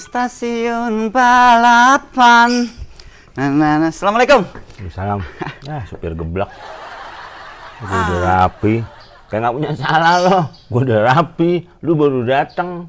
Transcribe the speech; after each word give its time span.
Stasiun 0.00 1.12
balapan. 1.12 2.72
Nah, 3.36 3.48
nah, 3.52 3.72
nah. 3.84 3.92
Assalamualaikum. 3.92 4.48
Salam. 4.88 5.20
Nah, 5.68 5.84
supir 5.92 6.16
geblak. 6.16 6.48
Gue 7.84 8.00
udah 8.00 8.20
rapi. 8.24 8.74
Kayak 9.28 9.40
nggak 9.44 9.54
punya 9.60 9.70
salah 9.76 10.14
loh. 10.24 10.44
Gue 10.72 10.80
udah 10.88 11.00
rapi. 11.04 11.68
Lu 11.84 11.92
baru 12.00 12.24
datang. 12.24 12.88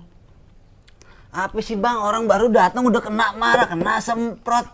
Apa 1.36 1.60
sih 1.60 1.76
bang? 1.76 2.00
Orang 2.00 2.32
baru 2.32 2.48
datang 2.48 2.88
udah 2.88 3.04
kena 3.04 3.36
marah, 3.36 3.68
kena 3.68 4.00
semprot. 4.00 4.72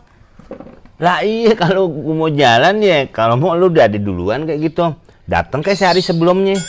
Lah 1.02 1.26
iya 1.26 1.58
kalau 1.58 1.90
gue 1.90 2.14
mau 2.14 2.30
jalan 2.30 2.86
ya, 2.86 3.10
kalau 3.10 3.34
mau 3.42 3.58
lu 3.58 3.74
udah 3.74 3.90
ada 3.90 3.98
duluan 3.98 4.46
kayak 4.46 4.62
gitu. 4.62 4.94
Datang 5.26 5.66
kayak 5.66 5.78
sehari 5.82 6.06
sebelumnya. 6.06 6.62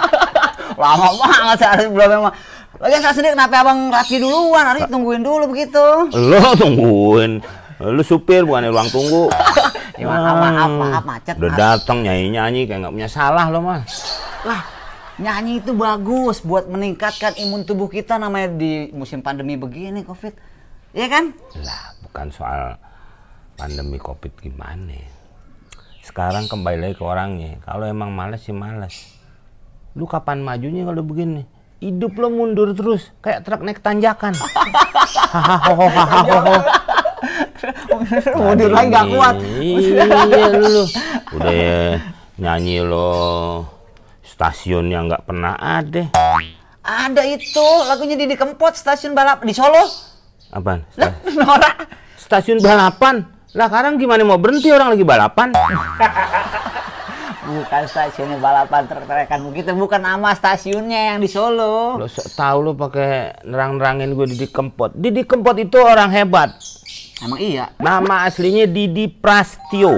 Lama 0.80 1.08
banget 1.20 1.56
sehari 1.60 1.84
sebelumnya 1.84 2.32
mah. 2.32 2.34
Lagian 2.76 3.00
saya 3.00 3.14
sendiri 3.16 3.32
kenapa 3.32 3.64
abang 3.64 3.88
rapi 3.88 4.20
duluan? 4.20 4.64
Hari 4.68 4.84
tungguin 4.88 5.24
dulu 5.24 5.44
begitu. 5.48 5.84
Lo 6.12 6.52
tungguin. 6.60 7.40
Lu 7.80 8.02
supir 8.04 8.44
bukan 8.44 8.68
ruang 8.72 8.88
tunggu. 8.92 9.28
Ya, 9.96 10.12
maaf, 10.12 10.36
maaf, 10.36 10.70
maaf, 10.76 11.04
macet. 11.08 11.34
Udah 11.40 11.56
datang 11.56 12.04
nyanyi-nyanyi 12.04 12.68
kayak 12.68 12.84
nggak 12.84 12.94
punya 13.00 13.08
salah 13.08 13.48
lo 13.48 13.64
mah. 13.64 13.80
Lah, 14.44 14.60
nyanyi 15.16 15.64
itu 15.64 15.72
bagus 15.72 16.44
buat 16.44 16.68
meningkatkan 16.68 17.32
imun 17.40 17.64
tubuh 17.64 17.88
kita 17.88 18.20
namanya 18.20 18.52
di 18.52 18.92
musim 18.92 19.24
pandemi 19.24 19.56
begini 19.56 20.04
Covid. 20.04 20.36
Iya 20.92 21.08
kan? 21.08 21.24
Lah, 21.64 21.96
bukan 22.04 22.28
soal 22.28 22.76
pandemi 23.56 23.96
Covid 23.96 24.36
gimana. 24.36 25.00
Sekarang 26.04 26.44
kembali 26.44 26.76
lagi 26.76 26.94
ke 27.00 27.04
orangnya. 27.08 27.56
Kalau 27.64 27.88
emang 27.88 28.12
males 28.12 28.44
sih 28.44 28.52
males. 28.52 29.16
Lu 29.96 30.04
kapan 30.04 30.44
majunya 30.44 30.84
kalau 30.84 31.00
begini? 31.00 31.55
Hidup 31.76 32.16
lo 32.16 32.32
mundur 32.32 32.72
terus 32.72 33.12
kayak 33.20 33.44
truk 33.44 33.60
naik 33.60 33.84
tanjakan. 33.84 34.32
Mundur 38.36 38.70
lagi 38.72 38.88
nggak 38.88 39.06
kuat. 39.12 39.36
Iya 39.60 40.04
lu. 40.56 40.84
Udah 41.36 41.52
ya, 41.52 42.00
nyanyi 42.40 42.80
lo 42.80 43.12
stasiun 44.24 44.88
yang 44.88 45.08
nggak 45.12 45.28
pernah 45.28 45.52
ada. 45.60 46.08
Ada 46.80 47.22
itu 47.28 47.66
lagunya 47.84 48.16
Didi 48.16 48.40
Kempot 48.40 48.72
stasiun 48.72 49.12
balap 49.12 49.44
di 49.44 49.52
Solo. 49.52 49.84
Apaan? 50.54 50.80
Nora. 51.36 51.72
Stasiun 52.16 52.64
balapan. 52.64 53.20
Lah 53.52 53.68
sekarang 53.68 54.00
gimana 54.00 54.24
mau 54.24 54.40
berhenti 54.40 54.72
orang 54.72 54.96
lagi 54.96 55.04
balapan? 55.04 55.52
Bukan 57.46 57.82
stasiunnya 57.86 58.42
balapan 58.42 58.90
trek-trekan 58.90 59.38
begitu, 59.46 59.70
bukan 59.78 60.02
nama 60.02 60.34
stasiunnya 60.34 61.14
yang 61.14 61.18
di 61.22 61.30
Solo. 61.30 61.94
Lo 61.94 62.06
tahu 62.10 62.58
lo 62.58 62.72
pakai 62.74 63.38
nerang-nerangin 63.46 64.18
gue 64.18 64.26
Didi 64.34 64.50
Kempot. 64.50 64.90
Didi 64.98 65.22
Kempot 65.22 65.54
itu 65.54 65.78
orang 65.78 66.10
hebat. 66.10 66.58
Emang 67.22 67.38
iya. 67.38 67.70
Nama 67.78 68.26
aslinya 68.26 68.66
Didi 68.66 69.06
Prastio. 69.06 69.94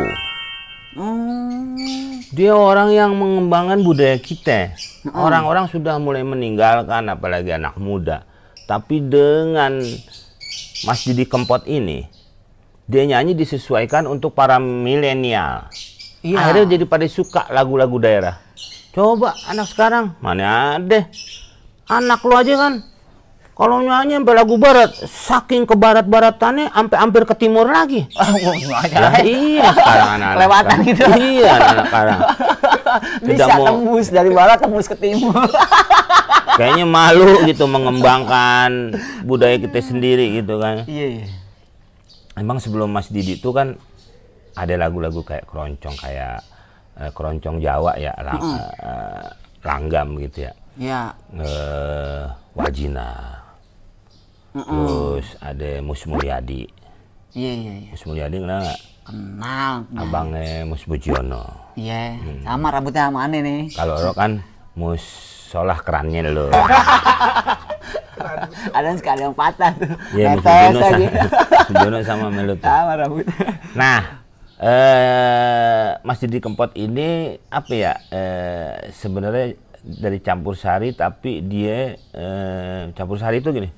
Hmm. 0.92 2.20
Dia 2.36 2.52
orang 2.52 2.92
yang 2.92 3.16
mengembangkan 3.16 3.80
budaya 3.80 4.20
kita. 4.20 4.76
Orang-orang 5.16 5.72
sudah 5.72 5.96
mulai 5.96 6.20
meninggalkan, 6.20 7.08
apalagi 7.08 7.56
anak 7.56 7.80
muda. 7.80 8.28
Tapi 8.68 9.00
dengan 9.00 9.80
Mas 10.84 11.00
Didi 11.08 11.24
Kempot 11.24 11.64
ini, 11.64 12.04
dia 12.84 13.08
nyanyi 13.08 13.32
disesuaikan 13.32 14.04
untuk 14.04 14.36
para 14.36 14.60
milenial. 14.60 15.72
Iya. 16.18 16.36
Akhirnya 16.36 16.64
jadi 16.66 16.84
pada 16.84 17.06
suka 17.06 17.46
lagu-lagu 17.48 17.96
daerah. 17.96 18.42
Coba 18.90 19.36
anak 19.46 19.70
sekarang, 19.70 20.18
mana 20.18 20.76
ada. 20.76 21.06
Anak 21.86 22.20
lo 22.20 22.34
aja 22.34 22.54
kan, 22.58 22.74
kalau 23.54 23.78
nyanyi 23.80 24.18
sampai 24.18 24.34
lagu 24.34 24.54
barat, 24.54 24.90
saking 25.02 25.62
ke 25.62 25.72
barat-baratannya 25.72 26.70
sampai 26.70 26.96
hampir 26.98 27.22
ke 27.22 27.34
timur 27.34 27.66
lagi. 27.66 28.06
Oh. 28.18 28.54
Lah 28.94 29.18
iya 29.22 29.70
sekarang 29.72 30.08
anak-anak. 30.18 30.34
Kelewatan 30.34 30.66
sekarang. 30.66 30.86
gitu. 30.86 31.02
Iya 31.16 31.48
anak-anak 31.50 31.86
sekarang. 31.86 32.18
Bisa 33.26 33.34
Tidak 33.34 33.48
mau- 33.54 33.66
tembus 33.66 34.06
dari 34.08 34.30
barat 34.30 34.58
tembus 34.58 34.86
ke 34.86 34.96
timur. 34.96 35.34
Kayaknya 36.58 36.86
malu 36.86 37.46
gitu 37.46 37.64
mengembangkan 37.66 38.98
budaya 39.22 39.58
kita 39.58 39.78
sendiri 39.78 40.42
gitu 40.42 40.58
kan. 40.58 40.82
Iya, 40.90 41.06
iya. 41.22 41.26
Emang 42.34 42.58
sebelum 42.58 42.90
Mas 42.90 43.06
Didi 43.06 43.38
itu 43.38 43.50
kan 43.50 43.78
ada 44.58 44.74
lagu-lagu 44.74 45.22
kayak 45.22 45.46
keroncong 45.46 45.94
kayak 45.94 46.42
eh, 46.98 47.10
keroncong 47.14 47.62
Jawa 47.62 47.94
ya, 47.94 48.10
lang- 48.18 48.42
eh, 48.82 49.26
langgam 49.62 50.18
gitu 50.18 50.38
ya. 50.46 50.52
Iya. 50.78 51.02
Eh, 51.34 52.22
Wajina. 52.54 53.10
Terus 54.50 55.38
ada 55.38 55.70
Mus 55.78 56.02
Mulyadi. 56.04 56.66
Iya, 57.30 57.52
iya, 57.54 57.72
iya. 57.86 57.90
Mus 57.94 58.02
Mulyadi 58.02 58.36
kenal 58.42 58.58
nggak? 58.66 58.80
Kenal. 59.06 59.72
Abangnya 59.94 60.66
Mus 60.66 60.82
Bujiono. 60.82 61.44
Iya, 61.78 62.18
sama 62.42 62.74
rambutnya 62.74 63.06
sama 63.06 63.30
aneh 63.30 63.40
nih. 63.40 63.62
Kalau 63.72 63.94
lo 64.02 64.10
kan 64.10 64.42
Mus 64.74 65.04
Solah 65.48 65.78
kerannya 65.80 66.26
lo. 66.28 66.50
Ada 68.74 68.98
sekali 68.98 69.22
yang 69.22 69.32
patah 69.32 69.70
tuh. 69.78 69.94
Iya, 70.12 70.34
Mus 70.34 70.42
Bujiono 70.42 70.80
sama, 70.82 71.06
Bujiono 71.70 71.98
sama 72.02 72.26
Melo 72.28 72.54
tuh. 72.58 72.66
Sama 72.66 72.92
rambutnya. 72.98 73.46
Nah, 73.78 74.00
eh 74.58 75.88
Mas 76.02 76.18
Didi 76.22 76.42
Kempot 76.42 76.74
ini 76.74 77.38
apa 77.48 77.72
ya? 77.74 77.94
Eh, 78.10 78.90
sebenarnya 78.90 79.54
dari 79.82 80.18
campur 80.18 80.58
sari 80.58 80.92
tapi 80.92 81.40
dia 81.46 81.94
eh, 81.94 82.90
campur 82.92 83.18
sari 83.18 83.38
itu 83.38 83.54
gini. 83.54 83.70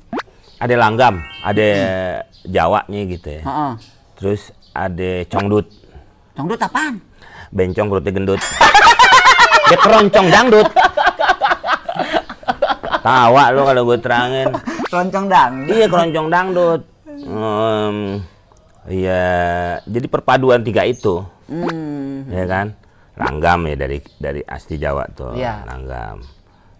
Ada 0.61 0.77
langgam, 0.77 1.21
ada 1.41 1.69
Jawanya 2.45 3.01
gitu 3.09 3.29
ya. 3.41 3.43
Heeh. 3.45 3.73
Terus 4.17 4.53
ada 4.73 5.25
congdut, 5.29 5.67
Congdut 6.37 6.61
apaan? 6.61 7.01
bencong 7.51 7.87
perutnya 7.91 8.13
gendut. 8.15 8.41
Dia 9.71 9.79
keroncong 9.79 10.27
dangdut. 10.31 10.69
Tawa 13.01 13.45
lo 13.55 13.63
kalau 13.67 13.83
gue 13.87 13.99
terangin. 14.03 14.49
Keroncong 14.91 15.27
dang. 15.31 15.53
Iya 15.71 15.87
keroncong 15.87 16.27
dangdut. 16.27 16.83
Em, 17.07 17.97
Iya, 18.89 19.23
jadi 19.85 20.07
perpaduan 20.09 20.65
tiga 20.65 20.89
itu, 20.89 21.21
Hmm. 21.47 22.25
ya 22.33 22.47
kan? 22.49 22.73
Langgam 23.13 23.69
ya 23.69 23.77
dari 23.77 23.99
dari 24.17 24.41
asli 24.41 24.81
Jawa 24.81 25.05
tuh, 25.13 25.37
Iya. 25.37 25.69
langgam. 25.69 26.25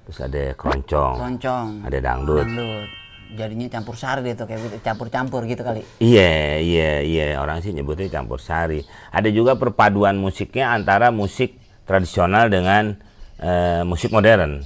Terus 0.09 0.19
ada 0.25 0.43
keroncong, 0.57 1.15
Keroncong. 1.21 1.69
ada 1.85 1.99
dangdut. 2.01 2.47
Dangdut. 2.49 2.89
Jadinya 3.31 3.67
campur 3.71 3.95
sari 3.95 4.27
gitu 4.27 4.43
kayak 4.43 4.59
gitu, 4.59 4.77
campur-campur 4.83 5.47
gitu 5.47 5.63
kali. 5.63 5.87
Iya, 6.03 6.59
iya, 6.59 6.91
iya. 6.99 7.27
Orang 7.39 7.63
sih 7.63 7.71
nyebutnya 7.71 8.11
campur 8.11 8.43
sari. 8.43 8.83
Ada 9.15 9.31
juga 9.31 9.55
perpaduan 9.55 10.19
musiknya 10.19 10.75
antara 10.75 11.15
musik 11.15 11.55
tradisional 11.87 12.51
dengan 12.51 12.97
eh, 13.39 13.87
musik 13.87 14.11
modern. 14.11 14.61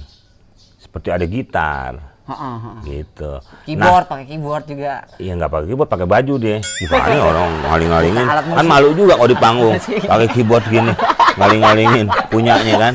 Seperti 0.81 1.07
ada 1.07 1.23
gitar, 1.23 2.14
Heeh. 2.25 2.57
gitu. 2.81 3.31
Keyboard, 3.69 4.09
pakai 4.09 4.25
keyboard 4.25 4.65
juga. 4.65 5.05
Iya 5.21 5.37
nggak 5.37 5.51
pakai 5.53 5.67
keyboard, 5.69 5.89
pakai 5.93 6.07
baju 6.09 6.33
deh. 6.41 6.57
Gimana 6.81 7.13
orang 7.21 7.49
ngaling-ngalingin? 7.69 8.25
Kan 8.57 8.65
malu 8.65 8.89
juga 8.97 9.13
kalau 9.13 9.29
di 9.29 9.37
panggung 9.37 9.75
pakai 10.11 10.27
keyboard 10.33 10.65
gini, 10.65 10.93
ngaling-ngalingin 11.37 12.05
punyanya 12.33 12.73
kan. 12.81 12.93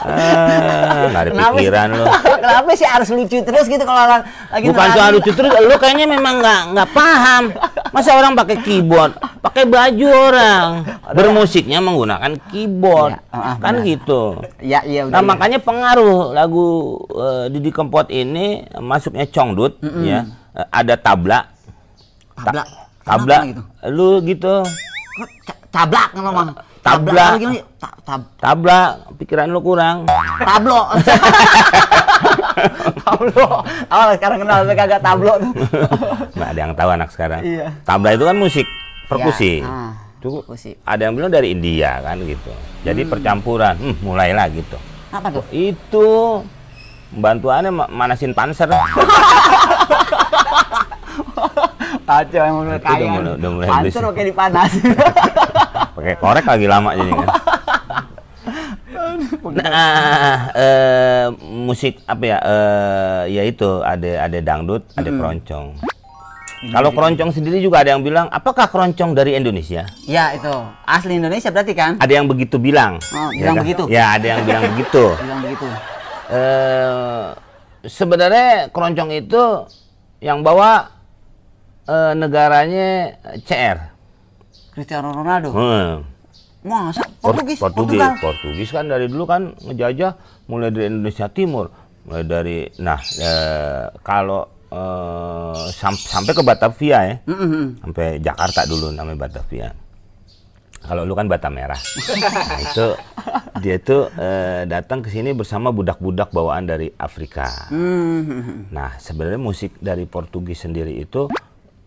Ah, 0.00 1.06
nggak 1.06 1.22
ada 1.22 1.30
Kenapa 1.30 1.52
sih? 1.52 1.58
pikiran 1.60 1.88
lo. 1.92 2.04
Kenapa 2.40 2.70
sih 2.72 2.86
harus 2.88 3.08
lucu 3.10 3.38
terus 3.40 3.64
gitu 3.64 3.84
kalau 3.84 4.00
orang 4.00 4.22
lagi 4.48 4.64
Bukan 4.66 4.88
soal 4.90 5.10
lucu 5.12 5.30
terus, 5.30 5.50
lo 5.52 5.76
kayaknya 5.76 6.06
memang 6.06 6.34
nggak 6.40 6.60
nggak 6.72 6.88
paham. 6.90 7.44
Masa 7.90 8.14
orang 8.14 8.32
pakai 8.32 8.56
keyboard, 8.60 9.12
pakai 9.40 9.66
baju 9.66 10.06
orang, 10.08 10.66
bermusiknya 11.10 11.82
menggunakan 11.82 12.38
keyboard, 12.48 13.18
ah, 13.28 13.34
ah, 13.34 13.54
kan 13.58 13.74
benar. 13.76 13.88
gitu. 13.88 14.22
Ya, 14.62 14.80
iya 14.82 15.04
udah. 15.04 15.12
Nah 15.12 15.20
iya. 15.20 15.28
makanya 15.28 15.58
pengaruh 15.58 16.30
lagu 16.30 16.66
eh, 17.10 17.44
Didi 17.50 17.68
Kempot 17.68 18.06
ini 18.08 18.62
masuknya 18.78 19.26
congdut 19.26 19.78
ya 20.00 20.24
Eh, 20.50 20.66
ada 20.66 20.98
tabla 20.98 21.46
tabla 22.34 22.66
Kenapa 23.06 23.46
gitu? 23.46 23.62
lu 23.86 24.10
gitu 24.20 24.54
Tablak 25.70 26.10
ngomong. 26.18 26.50
Tablak. 26.80 27.30
apa 27.30 27.38
gini? 27.38 27.58
Ta- 27.76 27.98
tab- 28.02 28.32
tabla 28.36 28.80
pikiran 29.14 29.46
lu 29.46 29.60
kurang 29.60 30.08
tablo. 30.38 30.88
tablo. 33.00 33.48
Oh, 33.86 34.04
sekarang 34.10 34.38
kenal 34.38 34.58
tapi 34.62 34.74
kagak 34.74 35.00
tablo 35.00 35.32
tuh. 35.36 35.52
nggak 36.32 36.48
ada 36.48 36.60
yang 36.60 36.72
tahu 36.72 36.88
anak 36.90 37.08
sekarang 37.08 37.40
Iya. 37.42 37.68
tabla 37.82 38.10
itu 38.10 38.22
kan 38.22 38.34
musik 38.34 38.66
perkusi 39.06 39.60
Iya, 39.60 39.66
ah, 39.66 39.92
perkusi. 40.18 40.70
ada 40.82 41.02
yang 41.02 41.14
bilang 41.14 41.28
dari 41.28 41.50
India 41.50 42.00
kan 42.00 42.16
gitu 42.18 42.52
jadi 42.80 43.02
percampuran 43.04 43.74
hmm, 43.74 43.96
mulailah 44.00 44.46
gitu 44.50 44.76
Apa 45.10 45.28
tuh? 45.30 45.44
itu 45.50 46.08
bantuannya 47.12 47.70
ma- 47.70 47.90
manasin 47.90 48.30
panser 48.30 48.70
udah 52.60 52.78
kaya. 52.78 53.06
mulai- 53.08 53.36
udah 53.36 53.50
mulai 53.50 53.68
Panser 53.68 54.02
oke 54.04 54.20
dipanas. 54.20 54.72
pakai 56.00 56.16
korek 56.16 56.46
lagi 56.48 56.66
lama 56.66 56.90
jadi 56.96 57.12
kan 57.12 57.28
Nah, 59.40 60.50
eh, 60.52 61.26
musik 61.42 62.00
apa 62.04 62.24
ya? 62.24 62.38
Eh, 62.40 63.22
ya 63.36 63.42
itu 63.44 63.80
ada 63.80 64.26
ada 64.26 64.38
dangdut, 64.40 64.82
ada 64.92 65.08
keroncong. 65.08 65.76
Kalau 66.68 66.90
keroncong 66.92 67.32
sendiri 67.32 67.60
juga 67.60 67.80
ada 67.80 67.96
yang 67.96 68.04
bilang, 68.04 68.28
apakah 68.28 68.68
keroncong 68.68 69.12
dari 69.12 69.36
Indonesia? 69.36 69.88
Ya 70.04 70.36
itu 70.36 70.52
asli 70.84 71.16
Indonesia 71.16 71.48
berarti 71.48 71.72
kan? 71.72 71.96
Ada 71.96 72.12
yang 72.20 72.28
begitu 72.28 72.60
bilang. 72.60 73.00
Oh, 73.12 73.32
Ya 73.32 73.40
bilang 73.40 73.56
kan? 73.56 73.62
begitu? 73.64 73.82
Ya, 73.88 74.04
ada 74.12 74.26
yang 74.28 74.40
bilang 74.44 74.64
begitu. 74.76 75.04
Bilang 75.24 75.40
begitu. 75.40 75.66
Eh, 76.30 77.24
sebenarnya 77.84 78.48
keroncong 78.70 79.10
itu 79.10 79.42
yang 80.20 80.44
bawa 80.44 80.92
eh, 81.88 82.12
negaranya 82.14 83.16
CR. 83.42 83.89
Cristiano 84.80 85.12
Ronaldo. 85.12 85.52
Hmm. 85.52 86.00
Masa 86.64 87.04
Por- 87.20 87.36
Portugis? 87.36 87.60
Portugis, 87.60 88.00
Portugal. 88.00 88.12
Portugis 88.16 88.68
kan 88.72 88.84
dari 88.84 89.12
dulu 89.12 89.24
kan 89.24 89.52
ngejajah 89.60 90.12
mulai 90.48 90.72
dari 90.72 90.88
Indonesia 90.88 91.28
Timur, 91.28 91.68
mulai 92.04 92.24
dari 92.24 92.58
nah 92.80 92.96
eh, 92.96 93.92
kalau 94.00 94.48
eh, 94.68 95.68
sam- 95.70 96.00
sampai 96.00 96.32
ke 96.32 96.40
Batavia 96.40 96.98
ya, 97.04 97.16
Mm-mm. 97.28 97.80
sampai 97.80 98.20
Jakarta 98.20 98.64
dulu 98.64 98.88
namanya 98.88 99.28
Batavia. 99.28 99.68
Kalau 100.80 101.04
lu 101.04 101.12
kan 101.12 101.28
Bata 101.28 101.52
Merah, 101.52 101.76
nah, 101.76 102.60
itu 102.64 102.86
dia 103.60 103.76
itu 103.76 104.08
eh, 104.16 104.64
datang 104.64 105.04
ke 105.04 105.12
sini 105.12 105.36
bersama 105.36 105.68
budak-budak 105.68 106.32
bawaan 106.32 106.64
dari 106.64 106.88
Afrika. 106.96 107.68
Hmm. 107.68 108.64
Nah 108.72 108.96
sebenarnya 108.96 109.36
musik 109.36 109.76
dari 109.76 110.08
Portugis 110.08 110.64
sendiri 110.64 110.96
itu 110.96 111.28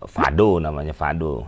fado 0.06 0.62
namanya 0.62 0.94
fado, 0.94 1.42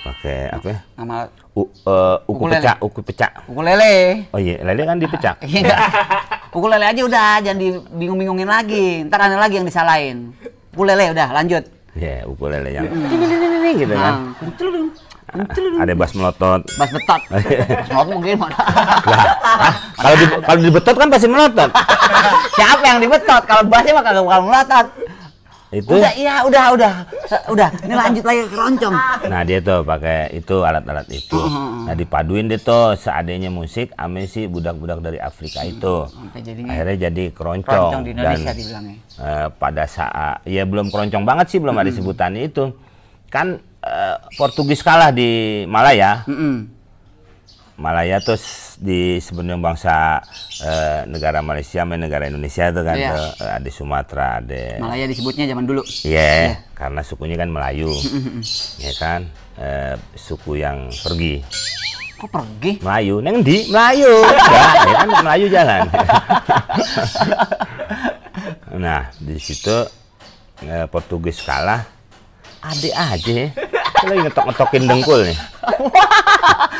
pakai 0.00 0.38
apa? 0.50 0.66
ya? 0.68 0.78
Nama 0.96 1.16
U- 1.58 1.66
eh, 1.66 2.16
uku 2.22 2.32
Ukulele. 2.46 2.62
pecah, 2.62 2.76
uku 2.78 3.00
pecah. 3.02 3.30
ukulele. 3.50 3.94
Oh 4.30 4.38
iya, 4.38 4.62
lele 4.62 4.82
kan 4.86 4.96
dipecah. 4.96 5.34
Iya 5.46 5.58
enggak. 5.66 5.80
Ukulele 6.54 6.84
aja 6.86 7.02
udah, 7.02 7.30
jangan 7.42 7.58
dibingung-bingungin 7.58 8.48
lagi. 8.48 9.02
Ntar 9.04 9.26
ada 9.26 9.36
lagi 9.36 9.58
yang 9.58 9.66
disalahin. 9.66 10.30
Ukulele 10.70 11.10
udah, 11.10 11.28
lanjut. 11.34 11.64
Ya, 11.98 12.22
ukulele 12.24 12.70
yang 12.70 12.86
gitu 13.74 13.94
kan. 13.94 14.14
Nah. 14.38 15.82
Ada 15.82 15.92
bass 15.92 16.16
melotot. 16.16 16.64
Bas 16.80 16.88
betot. 16.88 17.20
Semot 17.90 18.06
mungkin 18.08 18.40
mana? 18.40 18.56
Ah, 18.56 19.72
kalau 20.00 20.16
di, 20.16 20.24
kalau 20.40 20.60
dibetot 20.64 20.96
kan 20.96 21.08
pasti 21.12 21.28
melotot. 21.28 21.68
Siapa 22.56 22.84
yang 22.86 23.00
dibetot? 23.04 23.42
Kalau 23.44 23.62
basnya 23.68 23.92
mah 23.92 24.04
kagak 24.08 24.24
bakal 24.24 24.42
melotot. 24.48 24.86
Itu. 25.68 26.00
Udah, 26.00 26.12
iya, 26.16 26.40
udah, 26.48 26.64
udah. 26.72 26.92
Udah, 27.52 27.68
ini 27.84 27.92
lanjut 27.92 28.24
lagi 28.24 28.40
ke 28.40 28.50
keroncong. 28.56 28.94
Nah, 29.28 29.40
dia 29.44 29.60
tuh 29.60 29.84
pakai 29.84 30.32
itu 30.32 30.64
alat-alat 30.64 31.04
itu. 31.12 31.36
Nah, 31.84 31.92
dipaduin 31.92 32.48
dia 32.48 32.56
tuh 32.56 32.96
seadanya 32.96 33.52
musik 33.52 33.92
ame 34.00 34.24
si 34.24 34.48
budak-budak 34.48 35.04
dari 35.04 35.20
Afrika 35.20 35.60
itu. 35.68 36.08
Sampai 36.08 36.40
jadinya 36.40 36.72
Akhirnya 36.72 36.96
jadi 37.12 37.24
keroncong. 37.36 37.68
keroncong 37.68 38.02
di 38.02 38.10
Indonesia 38.16 38.52
Dan 38.56 38.84
eh, 39.20 39.48
pada 39.60 39.84
saat 39.84 40.40
ya 40.48 40.64
belum 40.64 40.88
keroncong 40.88 41.24
banget 41.28 41.46
sih 41.52 41.58
belum 41.60 41.76
ada 41.76 41.90
sebutannya 41.92 42.48
itu. 42.48 42.72
Kan 43.28 43.60
eh, 43.84 44.16
Portugis 44.40 44.80
kalah 44.80 45.12
di 45.12 45.62
Malaya. 45.68 46.24
Mm-mm. 46.24 46.77
Malaya 47.78 48.18
tuh 48.18 48.34
s- 48.34 48.74
di 48.76 49.16
sebenarnya 49.18 49.62
bangsa 49.62 50.18
eh, 50.60 51.06
negara 51.06 51.38
Malaysia 51.40 51.82
sama 51.82 51.94
negara 51.94 52.26
Indonesia 52.26 52.68
tuh 52.68 52.82
kan 52.82 52.98
Iya. 52.98 53.08
tuh, 53.08 53.26
eh, 53.38 53.52
ada 53.54 53.70
Sumatera 53.70 54.28
ada 54.38 54.62
Malaya 54.78 55.06
disebutnya 55.06 55.46
zaman 55.46 55.62
dulu. 55.62 55.82
Iya, 56.02 56.58
karena 56.74 57.00
sukunya 57.00 57.34
kan 57.34 57.46
Melayu. 57.48 57.94
Ya 58.76 58.92
kan? 58.98 59.30
Eh, 59.54 59.94
suku 60.12 60.58
yang 60.58 60.90
pergi. 60.92 61.38
Kok 62.18 62.26
pergi? 62.28 62.72
Melayu. 62.82 63.22
Neng 63.22 63.46
di 63.46 63.70
Melayu. 63.70 64.14
Ya, 64.26 64.66
ya 64.82 64.94
kan? 64.96 65.08
Melayu 65.22 65.46
jalan. 65.46 65.80
Nah 68.74 69.10
di 69.16 69.38
situ 69.38 69.86
eh, 70.62 70.86
Portugis 70.86 71.42
kalah. 71.42 71.86
Adik 72.58 72.90
aja 72.90 73.54
ya. 74.02 74.08
lagi 74.08 74.20
ngetok-ngetokin 74.28 74.82
dengkul 74.86 75.20
nih 75.26 75.38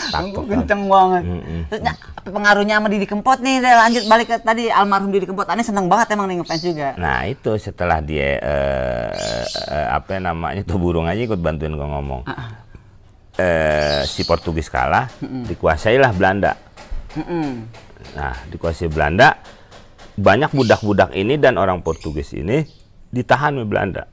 Takut 0.08 0.44
kan. 0.48 0.64
Kenceng 0.64 0.82
banget. 0.88 1.22
Mm-mm. 1.24 1.60
Terus 1.68 1.80
nah, 1.84 1.94
apa 1.94 2.28
pengaruhnya 2.32 2.74
sama 2.80 2.88
Didi 2.88 3.06
Kempot 3.08 3.38
nih, 3.40 3.60
Deh, 3.60 3.74
lanjut 3.76 4.02
balik 4.08 4.26
ke 4.30 4.36
tadi 4.40 4.72
almarhum 4.72 5.12
Didi 5.12 5.28
Kempot. 5.28 5.46
Aneh 5.48 5.64
seneng 5.66 5.86
banget 5.86 6.16
emang 6.16 6.26
nih 6.30 6.40
ngefans 6.40 6.62
juga. 6.64 6.88
Nah 6.96 7.28
itu 7.28 7.52
setelah 7.60 8.00
dia 8.00 8.40
eh, 8.40 9.10
eh, 9.68 9.88
apa 9.92 10.16
namanya 10.16 10.64
tuh 10.64 10.80
burung 10.80 11.04
aja 11.04 11.20
ikut 11.20 11.40
bantuin 11.40 11.76
gua 11.76 11.88
ngomong. 11.98 12.22
Eh, 13.38 14.02
si 14.08 14.26
Portugis 14.26 14.66
kalah, 14.66 15.06
dikuasailah 15.20 16.10
Belanda. 16.16 16.52
Mm-mm. 17.14 17.48
Nah 18.16 18.34
dikuasai 18.50 18.90
Belanda, 18.90 19.38
banyak 20.18 20.50
budak-budak 20.50 21.14
ini 21.14 21.38
dan 21.38 21.54
orang 21.60 21.84
Portugis 21.84 22.34
ini 22.34 22.64
ditahan 23.08 23.56
oleh 23.56 23.68
Belanda, 23.68 24.04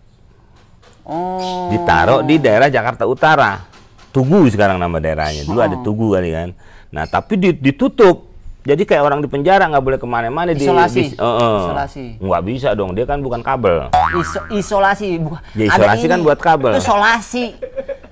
Oh. 1.06 1.70
ditaruh 1.70 2.20
di 2.20 2.36
daerah 2.36 2.66
Jakarta 2.66 3.06
Utara. 3.06 3.62
Tugu 4.10 4.48
sekarang 4.48 4.76
nama 4.76 4.98
daerahnya. 4.98 5.44
Dulu 5.44 5.60
ada 5.60 5.78
Tugu 5.78 6.12
kali 6.12 6.32
kan. 6.32 6.50
Nah 6.90 7.06
tapi 7.06 7.36
di- 7.36 7.54
ditutup. 7.54 8.26
Jadi 8.62 8.82
kayak 8.82 9.04
orang 9.04 9.22
di 9.22 9.28
penjara 9.28 9.62
nggak 9.64 9.84
boleh 9.84 10.00
ke 10.00 10.08
mana-mana 10.08 10.50
di 10.50 10.66
Isolasi. 10.66 11.02
di- 11.06 11.14
eh. 11.14 11.60
Isolasi. 11.62 12.06
Nggak 12.18 12.42
bisa 12.44 12.70
dong. 12.74 12.92
Dia 12.92 13.06
kan 13.06 13.20
bukan 13.20 13.40
kabel. 13.40 13.94
Iso- 14.16 14.42
isolasi. 14.50 15.22
Bu- 15.22 15.38
Ya, 15.54 15.70
ada 15.70 15.86
isolasi 15.86 16.06
kan 16.08 16.18
ini. 16.18 16.26
buat 16.26 16.40
kabel. 16.40 16.74
Itu 16.74 16.82
solasi. 16.84 17.46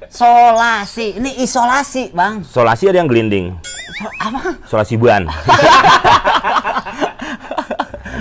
Solasi. 0.06 1.18
Ini 1.18 1.42
isolasi, 1.42 2.14
Bang. 2.14 2.46
Solasi 2.46 2.86
ada 2.86 3.02
yang 3.02 3.10
gelinding. 3.10 3.58
So- 3.96 4.14
apa? 4.20 4.42
Solasi 4.68 4.94
buan. 4.94 5.26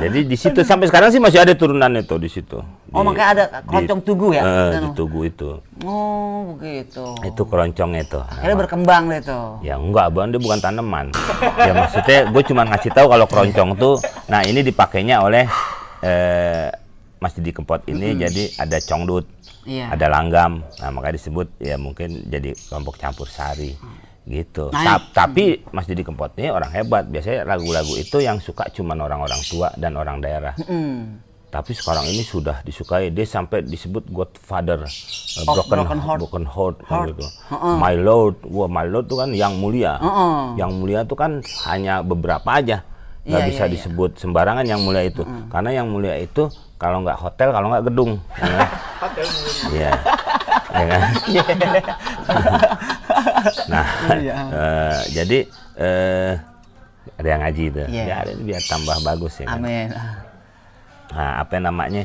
Jadi 0.02 0.18
di 0.26 0.34
situ 0.34 0.60
sampai 0.62 0.90
sekarang 0.90 1.08
sih 1.08 1.22
masih 1.22 1.38
ada 1.38 1.54
turunannya 1.54 2.02
tuh 2.02 2.18
di 2.18 2.26
situ. 2.26 2.58
Oh, 2.90 3.00
Di- 3.00 3.06
makanya 3.06 3.28
ada 3.30 3.44
keroncong 3.62 4.00
di- 4.02 4.06
tugu 4.06 4.26
ya? 4.34 4.42
Eh, 4.42 4.70
di 4.80 4.88
tugu 4.92 5.20
itu. 5.22 5.50
Oh, 5.80 6.54
begitu. 6.54 7.04
Itu 7.22 7.42
keroncongnya 7.46 8.02
itu. 8.02 8.20
Akhirnya 8.20 8.56
berkembang 8.58 9.02
deh 9.08 9.22
tuh. 9.22 9.62
Ya 9.62 9.78
enggak, 9.78 10.10
bang, 10.10 10.28
dia 10.28 10.40
bukan 10.40 10.58
tanaman. 10.58 11.06
ya 11.58 11.72
maksudnya 11.72 12.18
gue 12.28 12.42
cuma 12.42 12.62
ngasih 12.66 12.90
tahu 12.90 13.06
kalau 13.08 13.26
keroncong 13.26 13.70
tuh, 13.76 13.94
nah 14.26 14.42
ini 14.42 14.60
dipakainya 14.60 15.22
oleh 15.22 15.46
eh, 16.00 16.68
Mas 17.16 17.32
Didi 17.32 17.54
Kempot 17.54 17.86
ini 17.86 18.18
jadi 18.18 18.50
ada 18.58 18.82
congdut, 18.82 19.30
Iya. 19.62 19.94
ada 19.94 20.10
langgam, 20.10 20.66
nah 20.76 20.90
makanya 20.90 21.14
disebut 21.14 21.46
ya 21.56 21.78
mungkin 21.78 22.26
jadi 22.26 22.50
kelompok 22.66 22.98
campur 22.98 23.30
sari 23.30 23.78
gitu. 24.24 24.70
Nah, 24.70 24.98
Ta- 24.98 25.26
tapi 25.26 25.66
Mas 25.68 25.84
Didi 25.84 26.00
Kempot 26.00 26.30
ini 26.34 26.48
orang 26.48 26.70
hebat, 26.70 27.04
biasanya 27.04 27.42
lagu-lagu 27.44 27.92
itu 27.92 28.18
yang 28.18 28.38
suka 28.38 28.68
cuman 28.68 28.98
orang-orang 29.00 29.40
tua 29.42 29.74
dan 29.74 29.94
orang 29.94 30.18
daerah. 30.18 30.54
Mm. 30.60 31.18
Tapi 31.48 31.70
sekarang 31.70 32.06
ini 32.06 32.22
sudah 32.22 32.62
disukai, 32.62 33.08
dia 33.08 33.26
sampai 33.26 33.60
disebut 33.60 34.08
Godfather, 34.08 34.88
Of 35.36 35.44
broken, 35.44 35.68
Broken 35.76 36.00
Heart. 36.00 36.18
broken 36.18 36.46
heart, 36.46 36.76
kan 36.80 36.88
Heart. 36.88 37.08
gitu. 37.12 37.24
My 37.76 37.92
Lord, 37.92 38.40
wah 38.46 38.64
My 38.66 38.86
Lord 38.86 39.04
tuh 39.04 39.20
kan 39.20 39.28
yang 39.32 39.52
mulia. 39.54 40.00
Heeh. 40.00 40.56
Yang 40.56 40.70
mulia 40.72 41.00
tuh 41.04 41.12
kan 41.12 41.44
hanya 41.66 42.00
beberapa 42.00 42.48
aja, 42.48 42.80
nggak 43.22 43.36
Iya, 43.38 43.48
bisa 43.48 43.62
iya, 43.62 43.68
iya. 43.68 43.74
disebut 43.76 44.10
sembarangan 44.16 44.64
yang 44.64 44.80
mulia 44.80 45.04
itu. 45.04 45.20
Karena 45.46 45.70
yang 45.74 45.92
mulia 45.92 46.16
itu 46.16 46.48
kalau 46.74 47.04
nggak 47.04 47.20
hotel, 47.20 47.52
kalau 47.52 47.68
nggak 47.68 47.84
gedung. 47.84 48.16
ya 48.40 48.48
kan? 48.48 48.70
Iya, 49.68 49.92
ya 50.72 50.84
kan? 50.88 51.12
Nah, 53.66 53.86
Iya. 54.14 54.34
eh, 54.58 54.98
jadi 55.12 55.38
eh, 55.76 56.32
ada 57.14 57.28
yang 57.28 57.40
ngaji 57.42 57.64
itu, 57.68 57.82
Iya. 57.86 58.02
ya, 58.04 58.14
ada- 58.22 58.38
biar 58.38 58.62
tambah 58.62 58.96
bagus 59.00 59.34
ya 59.38 59.46
kan. 59.46 59.58
Amin. 59.58 59.88
Nah, 61.12 61.32
apa 61.40 61.54
namanya? 61.58 62.02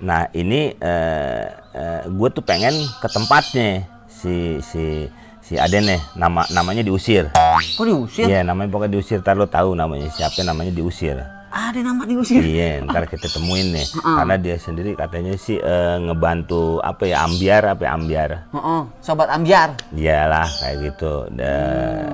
Nah, 0.00 0.26
ini 0.32 0.72
eh, 0.74 1.44
eh, 1.70 2.02
gue 2.04 2.28
tuh 2.30 2.40
pengen 2.40 2.72
ke 2.98 3.08
tempatnya 3.08 3.84
si 4.06 4.58
si 4.60 5.06
si 5.40 5.54
Aden 5.54 5.86
nih, 5.86 6.00
nama 6.14 6.46
namanya 6.50 6.80
diusir. 6.80 7.28
Kok 7.30 7.84
diusir? 7.84 8.26
Iya, 8.26 8.40
namanya 8.42 8.70
pokoknya 8.70 8.92
diusir. 8.94 9.18
Ntar 9.18 9.34
lo 9.34 9.44
tahu 9.44 9.74
namanya 9.74 10.08
siapa 10.08 10.40
namanya 10.40 10.70
diusir. 10.70 11.20
Ada 11.50 11.82
nama 11.82 12.06
diusir. 12.06 12.46
Iya, 12.46 12.86
ntar 12.86 13.10
kita 13.10 13.26
temuin 13.26 13.74
nih. 13.74 13.86
Karena 14.22 14.38
dia 14.38 14.54
sendiri 14.54 14.94
katanya 14.94 15.34
sih 15.34 15.58
eh, 15.58 15.96
ngebantu 15.98 16.78
apa 16.78 17.10
ya 17.10 17.26
ambiar 17.26 17.74
apa 17.74 17.82
ya 17.84 17.90
ambiar. 17.98 18.30
Heeh, 18.54 18.80
Sobat 19.02 19.28
Ambiar. 19.34 19.74
Iyalah 19.90 20.46
kayak 20.46 20.76
gitu. 20.78 21.26
Dia, 21.34 21.54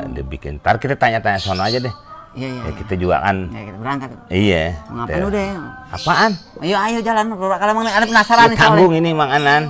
dia 0.08 0.24
bikin. 0.24 0.56
Ntar 0.64 0.80
kita 0.80 0.96
tanya-tanya 0.96 1.36
sono 1.36 1.60
aja 1.60 1.76
deh. 1.76 1.92
Iya, 2.36 2.48
iya. 2.48 2.62
Ya, 2.64 2.72
kita 2.80 2.94
juga 2.96 3.16
kan. 3.20 3.36
Ya, 3.52 3.62
kita 3.64 3.78
berangkat. 3.80 4.08
Iya. 4.32 4.62
Ngapain 4.88 5.20
lu 5.20 5.28
deh? 5.32 5.48
Apaan? 5.92 6.30
Ayo, 6.64 6.76
ayo 6.80 6.98
jalan. 7.04 7.24
Kalau 7.36 7.72
emang 7.76 7.86
ada 7.88 8.06
penasaran 8.08 8.44
Ya, 8.44 8.50
nih 8.52 8.58
tanggung 8.60 8.92
ini 8.96 9.10
Mang 9.12 9.32
Anan. 9.32 9.62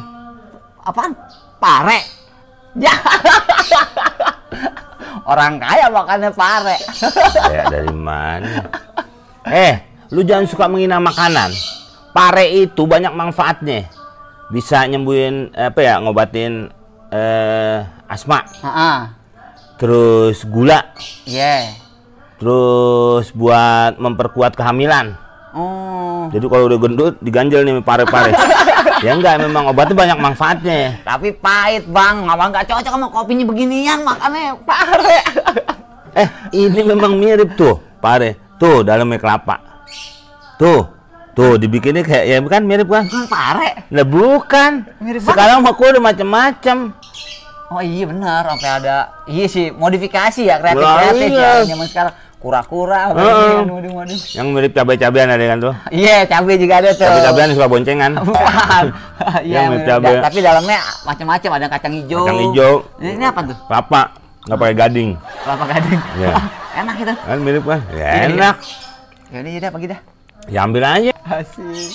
Apaan? 0.83 1.11
Pare. 1.59 1.99
Ya. 2.79 2.91
Orang 5.31 5.59
kaya 5.59 5.91
makannya 5.91 6.31
pare. 6.31 6.79
Kayak 7.51 7.67
dari 7.75 7.91
mana? 7.91 8.63
Eh, 9.47 9.79
lu 10.11 10.27
jangan 10.27 10.47
suka 10.51 10.67
menghina 10.67 10.99
makanan. 10.99 11.55
Pare 12.11 12.51
itu 12.51 12.83
banyak 12.83 13.15
manfaatnya. 13.15 13.87
Bisa 14.51 14.83
nyembuhin 14.91 15.55
apa 15.55 15.81
ya, 15.87 16.03
ngobatin 16.03 16.67
eh, 17.15 17.79
asma. 18.11 18.43
Heeh. 18.43 18.99
Terus 19.79 20.43
gula. 20.43 20.83
Iya. 21.31 21.79
Terus 22.43 23.31
buat 23.31 23.95
memperkuat 24.03 24.59
kehamilan. 24.59 25.15
Oh. 25.55 26.27
Jadi 26.35 26.43
kalau 26.51 26.67
udah 26.67 26.79
gendut 26.83 27.15
diganjel 27.23 27.63
nih 27.63 27.79
pare-pare. 27.87 28.35
ya 29.07 29.15
enggak, 29.15 29.47
memang 29.47 29.71
obatnya 29.71 29.95
banyak 29.95 30.19
manfaatnya. 30.19 31.07
Tapi 31.07 31.31
pahit 31.39 31.87
bang, 31.87 32.27
abang 32.27 32.51
nggak 32.51 32.67
cocok 32.67 32.93
sama 32.93 33.07
kopinya 33.15 33.47
beginian 33.47 34.03
makanya 34.03 34.59
pare. 34.67 35.19
Eh, 36.17 36.29
ini 36.57 36.81
memang 36.83 37.15
mirip 37.15 37.55
tuh, 37.55 37.79
pare. 38.03 38.46
Tuh, 38.57 38.81
dalamnya 38.81 39.21
kelapa. 39.21 39.61
Tuh, 40.57 40.89
tuh 41.37 41.61
dibikinnya 41.61 42.01
kayak 42.01 42.25
ya 42.25 42.39
kan 42.49 42.63
mirip 42.65 42.89
kan? 42.89 43.05
Bukan 43.05 43.29
pare. 43.29 43.85
Lah 43.93 44.07
bukan. 44.09 44.73
Mirip 45.05 45.21
Sekarang 45.21 45.61
mah 45.61 45.77
udah 45.77 46.03
macam-macam. 46.03 46.97
Oh 47.67 47.83
iya 47.83 48.07
benar, 48.07 48.47
sampai 48.47 48.71
ada 48.79 48.97
iya 49.27 49.51
sih 49.51 49.75
modifikasi 49.75 50.39
ya 50.39 50.63
kreatif 50.63 50.87
kreatif 50.87 51.31
iya. 51.35 51.67
ya 51.67 51.75
zaman 51.75 51.87
sekarang 51.91 52.15
kura-kura 52.39 53.11
apa 53.11 53.19
modif-modif. 53.67 54.23
Yang 54.39 54.47
mirip 54.55 54.71
cabai-cabean 54.71 55.29
ada 55.35 55.45
kan 55.51 55.59
tuh. 55.59 55.75
Iya 55.91 56.31
cabai 56.31 56.63
juga 56.63 56.79
ada 56.79 56.95
tuh. 56.95 57.11
Cabai-cabean 57.11 57.49
suka 57.59 57.67
boncengan. 57.67 58.11
Bukan. 58.29 58.85
Iya, 59.43 59.67
Yang 59.67 59.67
mirip. 59.75 59.87
cabai. 59.91 60.15
Da- 60.15 60.25
tapi 60.31 60.39
dalamnya 60.47 60.79
macam-macam 61.03 61.51
ada 61.59 61.67
kacang 61.67 61.93
hijau. 61.99 62.23
Kacang 62.23 62.43
hijau. 62.47 62.73
Ini, 63.03 63.11
ini 63.19 63.25
apa 63.27 63.41
tuh? 63.43 63.57
Kelapa, 63.67 64.03
nggak 64.47 64.59
pakai 64.63 64.77
gading. 64.79 65.11
Kelapa 65.43 65.65
gading. 65.67 66.01
Iya. 66.23 66.35
Enak 66.77 66.97
itu. 67.01 67.15
Kan 67.17 67.39
mirip 67.41 67.65
kan? 67.65 67.81
Ya 67.89 67.97
Iya. 67.97 68.09
enak. 68.29 68.57
Ya 69.33 69.39
udah, 69.41 69.53
udah 69.59 69.71
pagi 69.73 69.87
dah. 69.89 70.01
Ya 70.47 70.59
ambil 70.63 70.83
aja. 70.85 71.13
Asik. 71.25 71.93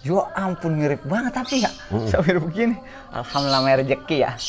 Yo 0.00 0.22
ampun 0.32 0.72
mirip 0.78 1.02
banget 1.04 1.32
tapi 1.34 1.60
ya. 1.60 1.70
Bisa 1.92 2.22
mirip 2.24 2.42
begini. 2.48 2.76
Alhamdulillah 3.12 3.60
namanya 3.60 3.76
rezeki 3.84 4.16
ya. 4.24 4.32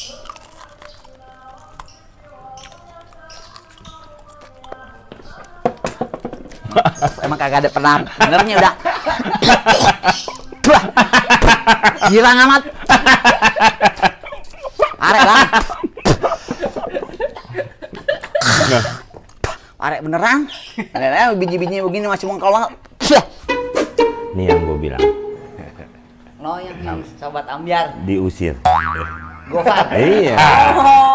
Emang 7.26 7.40
kagak 7.40 7.60
ada 7.66 7.70
pernah 7.72 7.94
benernya 8.18 8.56
udah. 8.60 8.74
Wah. 10.68 10.84
Girang 12.12 12.38
amat. 12.48 12.62
Arek 15.08 15.24
lah. 15.24 15.44
Nah, 18.68 18.84
Arek 19.80 20.04
beneran. 20.04 20.40
Ada 20.92 21.32
biji-bijinya 21.34 21.88
begini 21.88 22.06
masih 22.12 22.28
banget. 22.28 22.72
Syah. 23.00 23.24
ini 24.36 24.44
yang 24.46 24.60
gue 24.62 24.78
bilang 24.78 25.02
No 26.38 26.62
yang 26.62 27.02
sobat 27.18 27.48
ambiar. 27.50 27.96
diusir. 28.06 28.54
Gofar. 29.48 29.88
iya. 29.96 30.36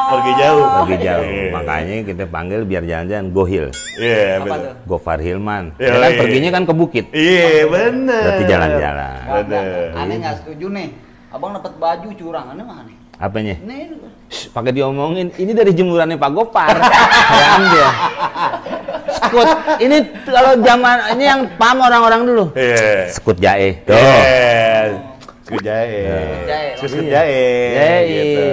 Pergi 0.09 0.33
jauh. 0.41 0.65
Pergi 0.83 0.97
jauh. 1.05 1.25
Makanya 1.53 1.95
kita 2.09 2.25
panggil 2.27 2.65
biar 2.65 2.83
jalan-jalan 2.89 3.29
Gohil. 3.31 3.67
Iya, 4.01 4.41
Apa 4.41 4.57
betul. 4.57 4.73
Gofar 4.89 5.19
Hilman. 5.21 5.65
Iya, 5.77 5.93
Ya 5.93 6.01
kan 6.01 6.11
iya. 6.11 6.19
perginya 6.19 6.51
kan 6.51 6.63
ke 6.65 6.75
bukit. 6.75 7.05
Iya, 7.13 7.69
bener. 7.69 8.23
Berarti 8.25 8.45
jalan-jalan. 8.49 9.19
Bener. 9.45 9.65
Aneh 9.95 10.17
nggak 10.17 10.37
setuju 10.43 10.67
nih. 10.73 10.89
Abang 11.29 11.53
dapat 11.53 11.73
baju 11.77 12.09
curang, 12.17 12.47
aneh 12.57 12.65
mana 12.65 12.83
nih? 12.89 12.97
Apanya? 13.19 13.55
Shh, 14.29 14.49
pakai 14.49 14.73
diomongin, 14.73 15.29
ini 15.37 15.53
dari 15.53 15.73
jemurannya 15.73 16.17
Pak 16.17 16.31
Gopar. 16.33 16.73
Saya 16.73 17.49
ambil. 17.61 17.87
Skut, 19.13 19.49
ini 19.79 19.97
kalau 20.25 20.53
zaman 20.59 20.97
ini 21.13 21.25
yang 21.25 21.41
paham 21.55 21.85
orang-orang 21.85 22.21
dulu. 22.25 22.45
Iya. 22.57 23.13
Skut 23.13 23.37
jae. 23.39 23.77
Tuh. 23.85 23.93
Iya. 23.93 24.97
Skut 25.45 25.63
jae. 25.63 26.01
jae. 26.49 26.67
Skut 26.81 26.91
Iya. 26.97 27.13
jae. 27.13 27.45
Jae. 27.77 28.01
Gitu. 28.09 28.45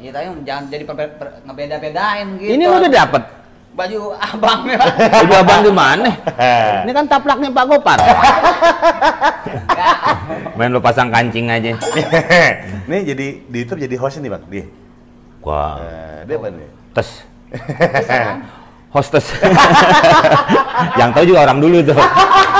Iya 0.00 0.10
tapi 0.10 0.26
jangan 0.44 0.64
jadi 0.68 0.84
per- 0.84 1.14
per- 1.16 1.34
ngebeda-bedain 1.44 2.26
gitu. 2.40 2.50
Ini 2.56 2.64
udah 2.66 2.90
dapet. 2.90 3.22
baju 3.70 4.12
abang 4.18 4.66
ya. 4.66 4.82
Udah 5.24 5.38
abang 5.40 5.60
di 5.62 5.72
mana? 5.72 6.10
Ini 6.84 6.90
kan 6.90 7.06
taplaknya 7.06 7.48
Pak 7.48 7.64
Gopar. 7.64 7.98
Main 10.60 10.70
lu 10.70 10.84
pasang 10.84 11.08
kancing 11.08 11.48
aja. 11.48 11.72
Nih 12.90 13.00
jadi 13.02 13.26
di 13.40 13.56
YouTube 13.58 13.80
jadi 13.80 13.96
host 13.96 14.20
nih, 14.20 14.28
Bang. 14.28 14.44
Dia. 14.44 14.68
Wah, 15.40 15.80
Nah, 15.80 16.20
dia 16.28 16.36
apa 16.36 16.48
nih? 16.52 16.68
tes. 16.92 17.08
Hostess. 18.90 19.24
Yang 21.00 21.10
tahu 21.14 21.24
juga 21.24 21.40
orang 21.46 21.58
dulu 21.58 21.80
tuh. 21.80 21.96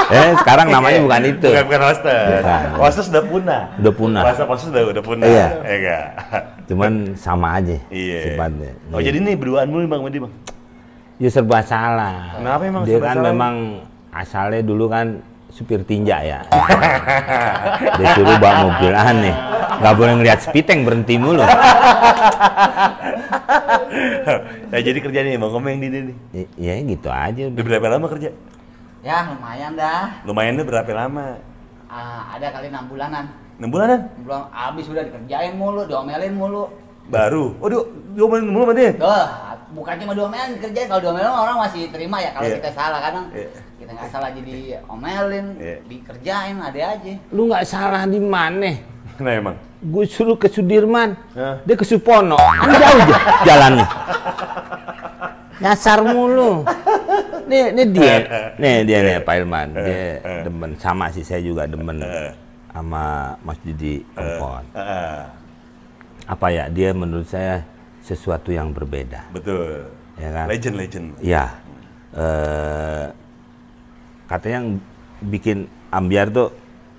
Eh, 0.09 0.33
sekarang 0.40 0.73
namanya 0.73 0.99
bukan 1.04 1.23
itu. 1.28 1.45
Bukan, 1.45 1.64
bukan 1.69 1.80
hostess. 1.85 2.25
Bukan. 2.40 2.64
Hostess 2.78 3.07
udah 3.11 3.25
punah. 3.26 3.62
Udah 3.76 3.92
punah. 3.92 4.23
Bahasa 4.25 4.42
hostess 4.45 4.71
udah, 4.73 4.83
udah 4.88 5.02
punah. 5.04 5.26
Iya. 5.26 5.47
Ya 5.61 5.75
enggak? 5.76 6.04
Cuman 6.66 6.92
sama 7.14 7.49
aja 7.54 7.76
Iya. 7.87 8.21
sifatnya. 8.25 8.73
Oh, 8.90 8.99
jadi 8.99 9.19
nih 9.19 9.37
berduaan 9.37 9.69
mulu 9.69 9.85
Bang 9.87 10.00
Medi, 10.00 10.19
Bang. 10.19 10.33
Ya 11.21 11.28
serba 11.28 11.61
salah. 11.61 12.33
Kenapa 12.33 12.62
emang 12.64 12.83
Dia 12.83 12.97
serba 12.97 13.07
kan 13.07 13.16
salah? 13.19 13.26
memang 13.28 13.54
asalnya 14.09 14.62
dulu 14.64 14.88
kan 14.88 15.07
supir 15.61 15.85
tinja 15.85 16.25
ya. 16.25 16.40
Disuruh 18.00 18.40
bawa 18.40 18.73
mobil 18.73 18.97
aneh. 18.97 19.37
Gak 19.85 19.95
boleh 20.00 20.17
ngeliat 20.17 20.40
spiteng 20.40 20.88
berhenti 20.88 21.21
mulu. 21.21 21.45
nah, 24.73 24.81
jadi 24.81 24.97
kerja 24.97 25.21
nih, 25.21 25.37
Bang 25.37 25.52
Komeng 25.52 25.76
di 25.85 25.93
nih. 25.93 26.17
I- 26.33 26.49
Ya 26.57 26.73
gitu 26.81 27.12
aja 27.12 27.52
Udah 27.52 27.64
berapa 27.64 27.87
lama 27.93 28.09
kerja? 28.09 28.33
Ya 29.05 29.29
lumayan 29.29 29.76
dah. 29.76 30.25
Lumayan 30.25 30.57
deh 30.57 30.64
berapa 30.64 30.88
lama? 30.97 31.37
Ah, 31.93 32.33
ada 32.37 32.49
kali 32.57 32.73
enam 32.73 32.88
bulanan. 32.88 33.29
6 33.61 33.69
bulanan? 33.69 34.09
Belum 34.25 34.49
habis 34.49 34.88
udah 34.88 35.05
dikerjain 35.05 35.52
mulu, 35.52 35.85
diomelin 35.85 36.33
mulu. 36.33 36.73
Baru. 37.12 37.52
Oh, 37.61 37.69
dia 37.69 37.81
diomelin 38.17 38.49
mulu 38.49 38.64
sama 38.64 38.75
dia. 38.76 38.97
Bukan 39.71 39.95
cuma 39.97 40.12
diomelin 40.12 40.59
dikerjain. 40.59 40.87
Kalau 40.87 41.00
diomelin 41.00 41.31
orang 41.31 41.57
masih 41.61 41.87
terima 41.89 42.19
ya 42.19 42.31
kalau 42.31 42.47
Iya. 42.47 42.57
kita 42.59 42.71
salah 42.73 43.00
kadang. 43.00 43.27
Iya. 43.31 43.49
Kita 43.79 43.91
nggak 43.93 44.11
salah 44.11 44.31
jadi 44.31 44.55
omelin, 44.87 45.47
Iya. 45.57 45.77
dikerjain 45.87 46.57
ada 46.59 46.81
aja. 46.95 47.15
Lu 47.31 47.43
nggak 47.47 47.65
salah 47.65 48.03
di 48.05 48.19
mana? 48.19 48.71
Nah, 49.21 49.33
emang. 49.33 49.57
Gue 49.81 50.05
suruh 50.05 50.37
ke 50.37 50.49
Sudirman, 50.49 51.17
Hah? 51.33 51.61
dia 51.65 51.73
ke 51.73 51.85
Supono. 51.85 52.37
Kan 52.37 52.69
jauh 52.69 52.99
aja 53.00 53.17
jalannya. 53.49 53.87
Nyasar 55.61 56.00
mulu. 56.00 56.65
Nih, 57.45 57.75
nih 57.75 57.87
dia, 57.91 58.15
nih 58.57 58.77
dia 58.85 58.99
nih 59.03 59.17
Pak 59.21 59.35
Ilman. 59.37 59.69
Dia 59.75 60.00
demen 60.43 60.73
sama 60.79 61.11
sih 61.11 61.21
saya 61.21 61.41
juga 61.41 61.69
demen 61.69 62.00
sama 62.71 63.35
Mas 63.41 63.59
Didi. 63.61 64.00
Heeh. 64.17 65.21
Apa 66.25 66.47
ya? 66.49 66.65
Dia 66.69 66.95
menurut 66.95 67.27
saya 67.27 67.61
sesuatu 68.11 68.50
yang 68.50 68.75
berbeda. 68.75 69.31
betul. 69.31 69.87
Ya 70.19 70.29
kan? 70.35 70.47
Legend, 70.50 70.76
legend. 70.76 71.07
Iya. 71.23 71.45
Eh, 72.12 73.05
katanya 74.26 74.55
yang 74.61 74.69
bikin 75.23 75.59
ambiar 75.88 76.29
tuh 76.29 76.50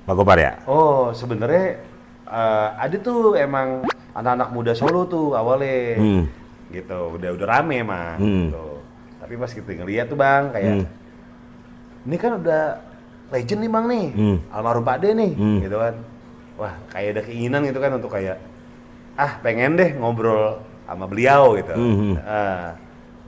Pak 0.08 0.16
Gopar 0.16 0.40
ya? 0.40 0.54
Oh, 0.66 1.12
sebenarnya 1.12 1.84
eh, 2.26 2.68
ada 2.80 2.96
tuh 2.98 3.36
emang 3.36 3.84
anak-anak 4.16 4.50
muda 4.50 4.74
Solo 4.74 5.04
tuh 5.06 5.36
awalnya. 5.36 6.00
Hmm. 6.00 6.24
Gitu, 6.72 6.98
udah 7.20 7.30
udah 7.36 7.48
rame 7.48 7.84
emang. 7.84 8.16
Hmm. 8.18 8.48
Gitu. 8.50 8.66
Tapi 9.20 9.34
pas 9.38 9.52
kita 9.52 9.70
ngeliat 9.76 10.06
tuh 10.08 10.18
Bang, 10.18 10.50
kayak 10.50 10.72
Hmm. 10.82 10.86
ini 12.08 12.16
kan 12.18 12.32
udah 12.42 12.64
legend 13.30 13.62
nih 13.62 13.72
Bang 13.72 13.86
nih. 13.86 14.06
Hmm. 14.16 14.38
Almarhum 14.50 14.82
Pak 14.82 14.98
De 14.98 15.10
nih, 15.14 15.32
Hmm. 15.36 15.60
gitu 15.62 15.78
kan. 15.78 15.96
Wah, 16.58 16.74
kayak 16.90 17.10
ada 17.14 17.22
keinginan 17.28 17.62
gitu 17.68 17.78
kan 17.78 17.92
untuk 17.94 18.10
kayak 18.10 18.40
ah, 19.14 19.38
pengen 19.44 19.76
deh 19.76 19.94
ngobrol 20.00 20.64
sama 20.96 21.06
beliau 21.08 21.56
gitu. 21.56 21.74
Hmm. 21.74 22.16
Ah, 22.22 22.76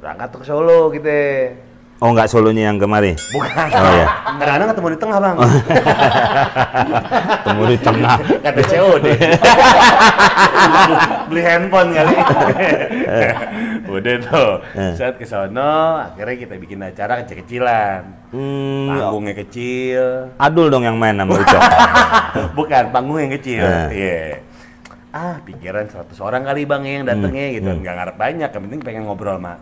berangkat 0.03 0.29
ke 0.35 0.45
Solo 0.45 0.91
gitu. 0.91 1.07
Oh 2.03 2.11
nggak 2.11 2.27
solonya 2.27 2.67
yang 2.67 2.83
kemarin? 2.83 3.15
Bukan. 3.31 3.67
Oh 3.71 3.93
ya. 3.95 4.07
Kadang-kadang 4.35 4.69
ketemu 4.75 4.87
di 4.91 4.99
tengah, 4.99 5.17
Bang. 5.23 5.37
Temu 7.47 7.63
di 7.63 7.77
tengah. 7.79 8.15
Kata 8.43 8.61
COD. 8.67 9.05
Beli 11.31 11.41
handphone 11.47 11.95
kali. 11.95 12.15
Udah 13.95 14.15
tuh. 14.19 14.51
Eh. 14.75 14.93
Saat 14.99 15.15
ke 15.15 15.23
sono, 15.23 16.03
akhirnya 16.03 16.35
kita 16.43 16.59
bikin 16.59 16.83
acara 16.83 17.23
kecil-kecilan. 17.23 18.35
Hmm, 18.35 18.99
Panggungnya 18.99 19.39
kecil. 19.39 20.35
adul 20.35 20.67
dong 20.67 20.83
yang 20.83 20.99
main 20.99 21.15
sama 21.15 21.39
Ucok. 21.39 21.61
Bukan, 22.51 22.83
panggung 22.91 23.23
yang 23.23 23.31
kecil. 23.39 23.63
Eh. 23.63 23.87
Iya. 23.95 24.19
Ah, 25.13 25.37
pikiran 25.45 25.85
100 25.85 26.17
orang 26.19 26.41
kali 26.41 26.65
Bang 26.65 26.81
yang 26.83 27.05
datengnya 27.05 27.53
gitu. 27.53 27.69
hmm. 27.69 27.85
Nggak 27.85 27.95
ngarep 27.95 28.15
banyak, 28.17 28.49
yang 28.49 28.63
penting 28.65 28.81
pengen 28.81 29.03
ngobrol 29.05 29.37
sama 29.37 29.53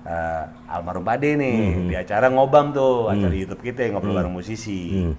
eh, 0.00 0.44
almarhum 0.68 1.00
Pak 1.02 1.16
De 1.18 1.30
nih. 1.40 1.56
Hmm. 1.72 1.88
Di 1.88 1.96
acara 1.96 2.28
ngobam 2.28 2.70
tuh, 2.70 3.08
acara 3.08 3.32
YouTube 3.32 3.64
kita 3.64 3.88
yang 3.88 3.96
ngobrol 3.96 4.12
bareng 4.14 4.32
musisi. 4.32 5.00
Hmm. 5.00 5.16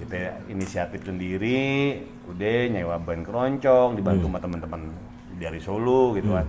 Kita 0.00 0.16
inisiatif 0.48 1.04
sendiri, 1.04 2.00
udah 2.26 2.56
nyewa 2.72 2.96
band 2.98 3.22
keroncong, 3.22 3.94
dibantu 3.94 4.26
Hmm. 4.26 4.32
sama 4.32 4.38
teman-teman 4.40 4.80
dari 5.36 5.60
Solo 5.60 6.16
gitu 6.16 6.32
kan. 6.32 6.48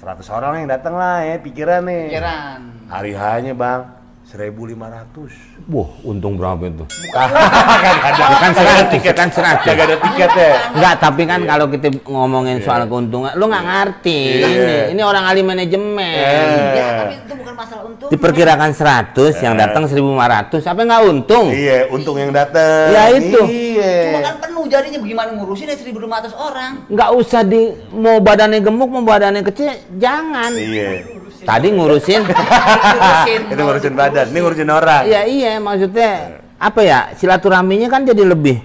100 0.00 0.26
orang 0.32 0.64
yang 0.64 0.70
datang 0.72 0.96
lah 0.96 1.22
ya, 1.22 1.36
pikiran 1.38 1.84
nih. 1.84 2.08
Pikiran. 2.08 2.60
Hari 2.88 3.12
hanya 3.14 3.52
Bang, 3.52 3.80
1500. 4.22 5.66
Wah, 5.66 5.90
untung 6.06 6.38
berapa 6.38 6.62
itu? 6.62 6.86
Kagak 7.10 8.38
kan 8.42 8.52
seratus, 8.54 9.00
kan 9.12 9.28
seratus. 9.34 9.66
Kagak 9.66 9.86
ada 9.90 9.96
tiket 9.98 10.30
ya. 10.30 10.52
Enggak, 10.78 10.94
tapi 11.02 11.22
kan 11.26 11.40
kalau 11.42 11.66
kita 11.66 11.90
ngomongin 12.06 12.62
soal 12.62 12.86
keuntungan, 12.86 13.34
lu 13.34 13.50
nggak 13.50 13.64
ngerti. 13.66 14.20
Iya. 14.38 14.46
Ini, 14.46 14.76
ini 14.94 15.02
orang 15.02 15.26
ahli 15.26 15.42
manajemen. 15.42 15.98
Iya. 15.98 16.72
Ya, 16.72 16.88
tapi 17.02 17.14
itu 17.18 17.34
bukan 17.34 17.54
masalah 17.58 17.82
Diperkirakan 17.92 18.70
100, 18.74 19.44
yang 19.44 19.54
datang 19.56 19.84
1500, 19.88 20.68
apa 20.68 20.80
nggak 20.84 21.02
untung? 21.06 21.46
Iya, 21.50 21.88
untung 21.90 22.16
yang 22.18 22.30
dateng. 22.30 22.92
Ya, 22.94 23.02
itu. 23.14 23.40
Iya. 23.46 23.94
Cuma 24.10 24.20
kan 24.22 24.34
penuh 24.38 24.64
jadinya 24.70 24.98
bagaimana 25.02 25.30
ngurusin 25.34 25.66
ya 25.70 25.76
1500 25.76 26.32
orang. 26.36 26.72
Nggak 26.92 27.10
usah 27.16 27.42
di 27.42 27.72
mau 27.94 28.22
badannya 28.22 28.60
gemuk, 28.62 28.88
mau 28.90 29.02
badannya 29.02 29.42
kecil, 29.44 29.72
jangan. 29.98 30.52
Iya. 30.54 31.21
Tadi 31.42 31.68
ngurusin. 31.70 32.22
Ngurusin. 32.92 33.40
Itu 33.50 33.60
ngurusin 33.60 33.94
badan, 33.94 34.26
ini 34.30 34.38
ngurusin 34.38 34.68
orang. 34.68 35.02
Iya 35.04 35.22
iya, 35.24 35.52
maksudnya 35.58 36.10
apa 36.56 36.80
ya? 36.80 36.98
Silaturahminya 37.12 37.88
kan 37.88 38.02
jadi 38.02 38.22
lebih 38.22 38.62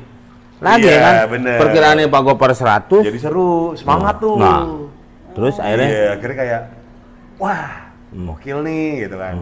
lagi 0.57 0.85
Iya, 0.85 0.97
kan. 0.99 1.13
bener. 1.29 1.57
Perkiraannya 1.57 2.05
Pak 2.07 2.21
Gopar 2.23 2.51
100. 2.51 3.01
Jadi 3.03 3.19
seru, 3.19 3.73
semangat 3.73 4.17
tuh. 4.17 4.37
Nah, 4.37 4.65
terus 5.33 5.57
akhirnya 5.57 5.89
Iya, 5.89 6.05
akhirnya 6.13 6.37
kayak 6.37 6.61
wah, 7.37 7.69
Hmm. 8.07 8.25
gokil 8.25 8.63
nih 8.63 8.87
gitu 9.03 9.17
kan. 9.17 9.35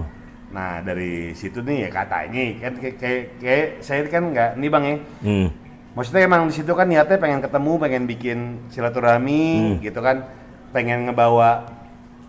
Nah, 0.50 0.80
dari 0.82 1.32
situ 1.32 1.60
nih 1.60 1.86
ya 1.86 1.90
katanya 1.92 2.44
kan 2.60 2.74
kayak 2.76 2.96
kayak, 2.98 3.24
kayak 3.38 3.68
saya 3.80 4.02
kan 4.08 4.24
nggak 4.32 4.50
nih 4.56 4.70
Bang 4.70 4.84
ya. 4.84 4.96
hmm, 5.22 5.48
Maksudnya 5.94 6.22
emang 6.24 6.42
di 6.48 6.54
situ 6.54 6.72
kan 6.72 6.88
niatnya 6.88 7.16
pengen 7.16 7.40
ketemu, 7.40 7.72
pengen 7.78 8.04
bikin 8.04 8.38
silaturahmi 8.68 9.44
Hmm. 9.46 9.76
gitu 9.80 10.00
kan. 10.00 10.28
Pengen 10.72 11.08
ngebawa 11.08 11.64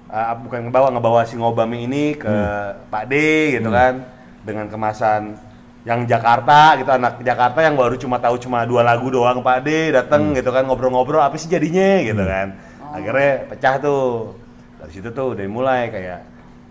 uh, 0.08 0.34
bukan 0.38 0.66
ngebawa 0.66 0.88
ngebawa 0.90 1.20
si 1.22 1.34
ngobami 1.34 1.84
ini 1.84 2.14
ke 2.14 2.26
Hmm. 2.26 2.88
Pak 2.88 3.04
D 3.06 3.14
gitu 3.54 3.68
kan 3.68 4.02
dengan 4.42 4.66
kemasan 4.66 5.34
yang 5.82 6.02
Jakarta 6.02 6.74
gitu 6.76 6.90
anak 6.90 7.18
Jakarta 7.20 7.62
yang 7.62 7.74
baru 7.74 7.94
cuma 7.94 8.18
tahu 8.18 8.36
cuma 8.36 8.62
dua 8.62 8.82
lagu 8.82 9.06
doang 9.06 9.38
Pak 9.38 9.58
D 9.62 9.90
datang 9.90 10.30
Hmm. 10.30 10.34
gitu 10.34 10.50
kan 10.50 10.62
ngobrol-ngobrol 10.62 11.20
apa 11.20 11.34
sih 11.34 11.46
jadinya 11.46 12.02
gitu 12.02 12.22
kan. 12.22 12.54
Akhirnya 12.90 13.46
pecah 13.46 13.74
tuh. 13.78 14.34
Dari 14.76 14.92
situ 14.92 15.08
tuh 15.10 15.32
udah 15.32 15.46
mulai 15.46 15.88
kayak 15.88 16.20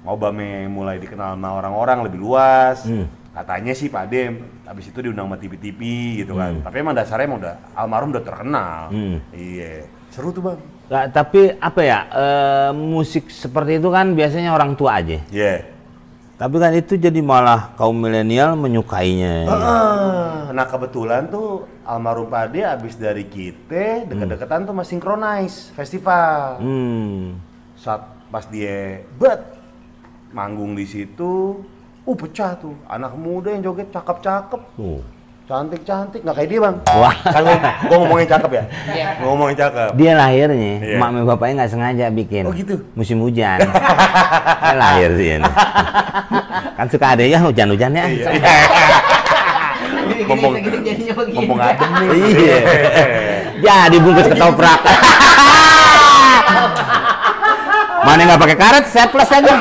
ngobami 0.01 0.67
mulai 0.67 0.95
dikenal 0.97 1.33
sama 1.33 1.49
orang-orang 1.53 2.05
lebih 2.05 2.21
luas 2.21 2.85
Hmm. 2.85 3.09
katanya 3.33 3.73
sih 3.73 3.89
Pak 3.89 4.05
D 4.05 4.15
habis 4.63 4.85
itu 4.85 4.99
diundang 5.01 5.25
sama 5.25 5.35
TV-TV 5.35 5.81
gitu 6.21 6.37
kan 6.37 6.53
Hmm. 6.53 6.63
tapi 6.63 6.75
emang 6.79 6.93
dasarnya 6.93 7.25
emang 7.25 7.39
udah 7.41 7.55
almarhum 7.73 8.13
udah 8.13 8.21
terkenal 8.21 8.81
Hmm. 8.87 9.17
iya 9.31 9.89
seru 10.07 10.29
tuh 10.29 10.45
bang 10.45 10.59
Nggak, 10.85 11.05
tapi 11.11 11.39
apa 11.57 11.81
ya? 11.81 11.99
eh, 12.05 12.71
musik 12.71 13.27
seperti 13.27 13.81
itu 13.81 13.89
kan 13.89 14.13
biasanya 14.13 14.53
orang 14.53 14.77
tua 14.77 15.01
aja. 15.01 15.17
iya 15.29 15.65
Tapi 16.35 16.59
kan 16.59 16.75
itu 16.75 16.99
jadi 16.99 17.23
malah 17.23 17.71
kaum 17.73 17.95
milenial 17.95 18.59
menyukainya. 18.59 19.47
Ah, 19.47 20.51
nah 20.51 20.67
kebetulan 20.67 21.31
tuh 21.31 21.63
almarhum 21.81 22.27
Pak 22.27 22.51
D 22.51 22.59
abis 22.59 22.99
dari 22.99 23.23
kita 23.23 24.03
deket-deketan 24.03 24.67
tuh 24.67 24.75
masih 24.75 24.99
synchronize 24.99 25.71
festival 25.71 26.59
Hmm. 26.59 27.39
saat 27.73 28.03
pas 28.27 28.43
dia 28.45 28.99
bet 29.15 29.39
manggung 30.29 30.75
di 30.75 30.83
situ 30.83 31.63
uh 32.03 32.17
pecah 32.19 32.59
tuh 32.59 32.75
anak 32.85 33.15
muda 33.15 33.55
yang 33.55 33.71
joget 33.71 33.87
cakep-cakep 33.89 34.61
Tuh. 34.75 34.99
Cantik-cantik 35.45 36.25
nggak 36.25 36.35
kayak 36.35 36.49
dia 36.49 36.57
bang 36.57 36.75
Wah. 36.89 37.13
kan 37.21 37.41
gua, 37.45 37.53
gua 37.85 37.97
ngomongin 38.01 38.25
cakep 38.25 38.49
ya 38.49 38.63
Iya. 38.89 39.07
Gua 39.21 39.27
ngomongin 39.29 39.55
cakep 39.55 39.89
Dia 39.93 40.11
lahirnya, 40.17 40.73
emak 40.97 41.05
sama 41.07 41.19
bapaknya 41.23 41.53
nggak 41.61 41.69
sengaja 41.69 42.05
bikin. 42.09 42.43
Oh, 42.49 42.53
gitu? 42.53 42.75
Musim 42.97 43.21
hujan. 43.21 43.61
Dia 43.61 44.73
lahir 44.73 45.09
sih 45.13 45.37
ini. 45.37 45.45
kan 46.73 46.87
suka 46.89 47.13
ada 47.13 47.21
ya 47.21 47.37
hujan-hujannya. 47.39 48.03
Iya. 48.09 48.29
Mumpung- 50.25 50.57
mumpung 51.29 51.59
adem 51.61 51.89
nih 51.93 52.09
Iya. 52.25 52.57
Jadi 53.61 53.97
bungkus 54.01 54.25
ketoprak. 54.25 54.79
Mana 58.05 58.21
nggak 58.23 58.37
pakai 58.39 58.57
karet, 58.57 58.85
saya 58.89 59.07
plus 59.09 59.29
aja. 59.29 59.53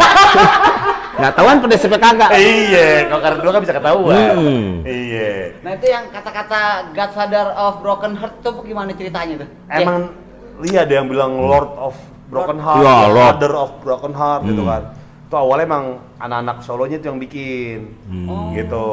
Nggak 1.15 1.33
tahuan 1.33 1.57
pedes 1.61 1.81
sampai 1.81 2.01
kagak. 2.01 2.31
iya 2.35 2.89
kalau 3.07 3.23
karena 3.23 3.39
dua 3.39 3.51
kan 3.51 3.61
bisa 3.63 3.75
ketahuan 3.75 4.35
Hmm. 4.35 4.71
iya 4.83 5.33
Nah 5.61 5.71
itu 5.73 5.87
yang 5.87 6.05
kata-kata 6.09 6.61
Godfather 6.91 7.47
of 7.53 7.75
Broken 7.81 8.13
Heart 8.15 8.35
tuh 8.41 8.53
gimana 8.61 8.91
ceritanya 8.91 9.35
tuh? 9.41 9.49
emang 9.69 10.11
lihat 10.61 10.87
ada 10.87 10.95
yang 10.97 11.07
bilang 11.07 11.33
Lord 11.37 11.71
of 11.77 11.95
Broken 12.25 12.59
Heart, 12.59 12.83
Ya, 12.83 12.97
Lord. 13.07 13.27
Father 13.33 13.53
of 13.55 13.71
Broken 13.81 14.13
Heart 14.13 14.43
gitu 14.45 14.61
Hmm. 14.61 14.71
kan. 14.71 14.83
Itu 15.25 15.35
awalnya 15.37 15.65
emang 15.65 15.85
anak-anak 16.17 16.57
solonya 16.61 16.97
tuh 16.97 17.09
yang 17.09 17.21
bikin, 17.21 17.79
Hmm. 18.07 18.51
gitu. 18.53 18.89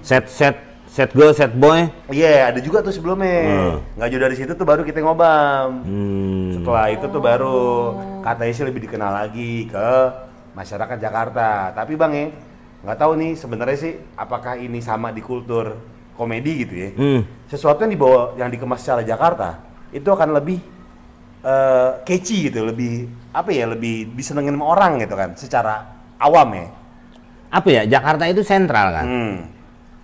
Set 0.00 0.26
set 0.26 0.56
set 0.86 1.10
girl, 1.12 1.30
set 1.30 1.52
boy. 1.52 1.86
Iya, 2.08 2.48
ada 2.48 2.58
juga 2.58 2.80
tuh 2.80 2.90
sebelumnya. 2.90 3.38
Hmm. 3.44 3.74
Nggak 3.94 4.08
jauh 4.08 4.22
dari 4.22 4.34
situ 4.34 4.52
tuh 4.52 4.64
baru 4.64 4.82
kita 4.82 4.98
ngobam. 4.98 5.68
Hmm. 5.80 6.46
Setelah 6.54 6.86
itu 6.88 7.06
tuh 7.06 7.20
baru 7.20 7.60
katanya 8.20 8.52
sih 8.52 8.64
lebih 8.64 8.80
dikenal 8.82 9.12
lagi 9.16 9.66
ke 9.66 9.90
masyarakat 10.56 10.96
Jakarta. 10.96 11.76
Tapi 11.76 11.92
bang 12.00 12.12
ya, 12.16 12.26
nggak 12.88 12.98
tahu 12.98 13.12
nih 13.20 13.32
sebenarnya 13.36 13.76
sih 13.76 13.92
apakah 14.16 14.56
ini 14.56 14.80
sama 14.80 15.12
di 15.12 15.20
kultur 15.20 15.76
komedi 16.16 16.52
gitu 16.64 16.74
ya. 16.74 16.90
Hmm. 16.96 17.20
Sesuatu 17.52 17.84
yang 17.84 17.92
dibawa 17.92 18.32
yang 18.40 18.48
dikemas 18.48 18.80
secara 18.80 19.04
Jakarta 19.04 19.60
itu 19.92 20.08
akan 20.08 20.32
lebih 20.32 20.58
eh, 21.44 21.90
catchy 22.08 22.48
gitu, 22.48 22.64
lebih 22.64 23.04
apa 23.36 23.52
ya, 23.52 23.68
lebih 23.68 24.16
disenengin 24.16 24.56
sama 24.56 24.66
orang 24.72 24.92
gitu 25.04 25.14
kan, 25.14 25.30
secara 25.36 25.74
awam 26.16 26.48
ya. 26.56 26.66
Apa 27.52 27.68
ya? 27.70 27.82
Jakarta 27.86 28.24
itu 28.26 28.40
sentral 28.42 28.90
kan. 28.90 29.04
Hmm, 29.06 29.36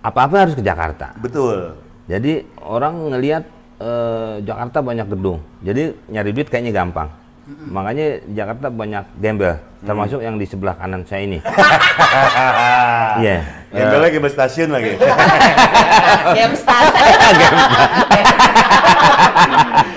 Apa-apa 0.05 0.47
harus 0.47 0.55
ke 0.55 0.63
Jakarta. 0.63 1.17
betul. 1.17 1.81
Jadi 2.03 2.43
orang 2.61 3.15
ngelihat 3.15 3.43
eh, 3.79 4.43
Jakarta 4.43 4.83
banyak 4.83 5.07
gedung. 5.07 5.39
Jadi 5.63 5.95
nyari 6.11 6.29
duit 6.35 6.47
kayaknya 6.51 6.75
gampang. 6.75 7.22
Makanya 7.43 8.23
di 8.23 8.33
Jakarta 8.33 8.67
banyak 8.67 9.03
gembel, 9.19 9.55
termasuk 9.81 10.19
yang 10.19 10.35
di 10.35 10.43
sebelah 10.43 10.73
kanan 10.73 11.03
saya 11.03 11.23
ini. 11.23 11.39
Iya. 13.13 13.45
Gembel 13.69 13.99
lagi 14.01 14.17
ke 14.17 14.27
stasiun 14.27 14.69
lagi. 14.69 14.97
Game 16.33 16.55
Stars. 16.55 16.89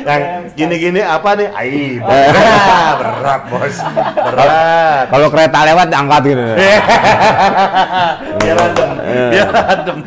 yang 0.06 0.22
gini-gini 0.52 1.00
apa 1.00 1.30
nih? 1.34 1.48
Aib. 1.50 2.02
Ah, 2.02 2.92
berat 2.98 3.42
bos, 3.46 3.76
berat. 4.12 5.04
Kalau 5.08 5.28
kereta 5.30 5.58
lewat 5.64 5.86
diangkat 5.88 6.22
gitu. 6.26 6.44
Biar 8.36 8.58
adem, 8.60 8.90
biar 9.30 9.48
adem. 9.50 9.98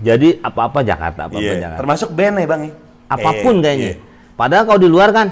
Jadi 0.00 0.28
apa-apa 0.38 0.78
Jakarta, 0.82 1.20
apa-apa 1.26 1.40
Iya, 1.40 1.52
Jakarta. 1.56 1.78
termasuk 1.80 2.08
band 2.12 2.34
ya 2.36 2.46
bang 2.46 2.62
ya? 2.62 2.72
Apa 3.08 3.30
pun 3.40 3.54
Eh, 3.56 3.62
kayaknya. 3.62 3.90
iya. 3.90 3.94
Padahal 4.34 4.64
kalau 4.66 4.78
di 4.78 4.88
luar 4.90 5.10
kan 5.10 5.26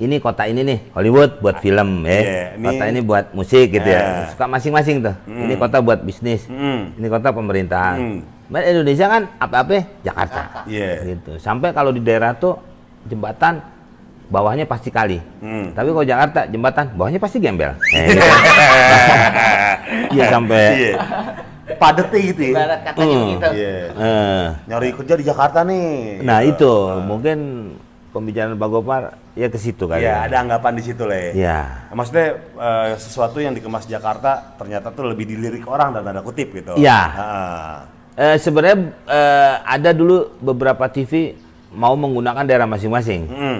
ini 0.00 0.16
kota 0.16 0.44
ini 0.44 0.64
nih 0.64 0.78
Hollywood 0.90 1.38
buat 1.38 1.60
film 1.60 2.02
ya. 2.02 2.56
Ini- 2.56 2.64
Kota 2.64 2.84
ini 2.86 3.00
buat 3.00 3.24
musik 3.30 3.68
gitu 3.70 3.84
Iya. 3.84 4.00
ya. 4.00 4.32
Suka 4.32 4.44
masing-masing 4.46 4.96
tuh. 5.00 5.14
Ini 5.24 5.54
kota 5.54 5.78
buat 5.78 6.00
bisnis. 6.00 6.44
Hmm. 6.44 6.96
Ini 6.96 7.06
kota 7.06 7.30
pemerintahan. 7.30 8.24
But 8.46 8.66
Indonesia 8.66 9.06
kan 9.06 9.22
apa-apa 9.36 9.84
Jakarta. 10.00 10.64
Iya. 10.64 11.04
Gitu. 11.06 11.36
Sampai 11.36 11.70
kalau 11.70 11.90
di 11.90 12.00
daerah 12.00 12.32
tuh 12.32 12.56
jembatan 13.04 13.60
bawahnya 14.26 14.64
pasti 14.64 14.88
kali. 14.88 15.20
Hmm. 15.38 15.70
Tapi 15.70 15.88
kalau 15.88 16.06
Jakarta 16.06 16.40
jembatan 16.44 16.84
bawahnya 16.92 17.18
pasti 17.18 17.38
gembel. 17.38 17.76
Eh, 17.92 18.04
gitu. 18.08 18.20
Iya 20.10 20.24
sampai. 20.28 20.94
Padet 21.70 22.10
gitu 22.10 22.42
ya. 22.42 22.52
Ibarat 22.52 22.80
katanya 22.82 23.06
Hmm. 23.08 23.22
begitu. 23.24 23.48
Iya. 23.54 23.74
eh, 23.94 24.44
Nyari 24.66 24.88
kerja 24.92 25.14
di 25.14 25.24
Jakarta 25.24 25.58
nih. 25.62 26.18
Nah 26.20 26.38
Gitu. 26.42 26.50
itu 26.56 26.72
mungkin 27.00 27.38
pembicaraan 28.10 28.58
Pak 28.58 28.68
Gopar 28.68 29.02
ya 29.38 29.46
ke 29.46 29.58
situ. 29.58 29.86
Iya, 29.86 29.98
ya. 29.98 30.14
ada 30.26 30.36
anggapan 30.42 30.72
di 30.76 30.82
situ 30.82 31.02
le. 31.06 31.32
Ya. 31.34 31.88
Maksudnya 31.94 32.28
eh, 32.58 32.88
sesuatu 32.98 33.38
yang 33.38 33.54
dikemas 33.54 33.86
Jakarta 33.86 34.54
ternyata 34.58 34.90
tuh 34.90 35.10
lebih 35.10 35.30
dilirik 35.30 35.64
orang 35.70 35.94
dan 35.94 36.02
tanda 36.02 36.22
kutip 36.22 36.50
gitu. 36.50 36.74
Iya. 36.76 37.00
Ah. 37.14 37.76
Eh, 38.18 38.36
Sebenarnya 38.36 38.76
eh, 39.06 39.54
ada 39.64 39.90
dulu 39.94 40.34
beberapa 40.42 40.90
TV 40.90 41.38
mau 41.70 41.94
menggunakan 41.94 42.42
daerah 42.42 42.66
masing-masing. 42.66 43.22
Hmm. 43.30 43.58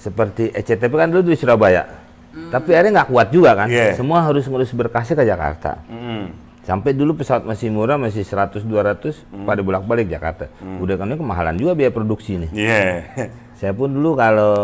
Seperti 0.00 0.50
ECTV 0.50 0.92
kan 0.98 1.08
dulu 1.12 1.22
di 1.30 1.38
Surabaya. 1.38 1.86
Tapi 2.32 2.72
akhirnya 2.72 3.04
nggak 3.04 3.10
kuat 3.12 3.28
juga 3.28 3.52
kan. 3.52 3.68
Iya. 3.68 3.92
Semua 3.92 4.24
harus 4.24 4.48
ngurus 4.48 4.72
berkasnya 4.72 5.20
ke 5.20 5.24
Jakarta. 5.28 5.84
Hmm. 5.86 6.32
Sampai 6.62 6.94
dulu 6.94 7.18
pesawat 7.18 7.42
masih 7.42 7.74
murah, 7.74 7.98
masih 7.98 8.22
100 8.22 8.62
200 8.62 9.18
pada 9.42 9.60
bolak-balik 9.66 10.06
Jakarta. 10.06 10.46
Udah 10.78 10.94
kan 10.94 11.10
ini 11.10 11.18
kemahalan 11.18 11.58
juga 11.58 11.74
biaya 11.74 11.90
produksi 11.90 12.38
nih. 12.38 12.50
Iya. 12.54 12.82
Saya 13.56 13.70
pun 13.70 13.92
dulu 13.94 14.18
kalau 14.18 14.54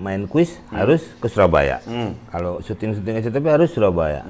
main 0.00 0.24
kuis 0.24 0.56
harus 0.72 1.04
ke 1.20 1.28
Surabaya. 1.28 1.82
Hmm. 1.84 2.16
Kalau 2.32 2.62
syuting-syuting 2.64 3.20
SCTV 3.20 3.44
harus 3.50 3.70
Surabaya. 3.70 4.24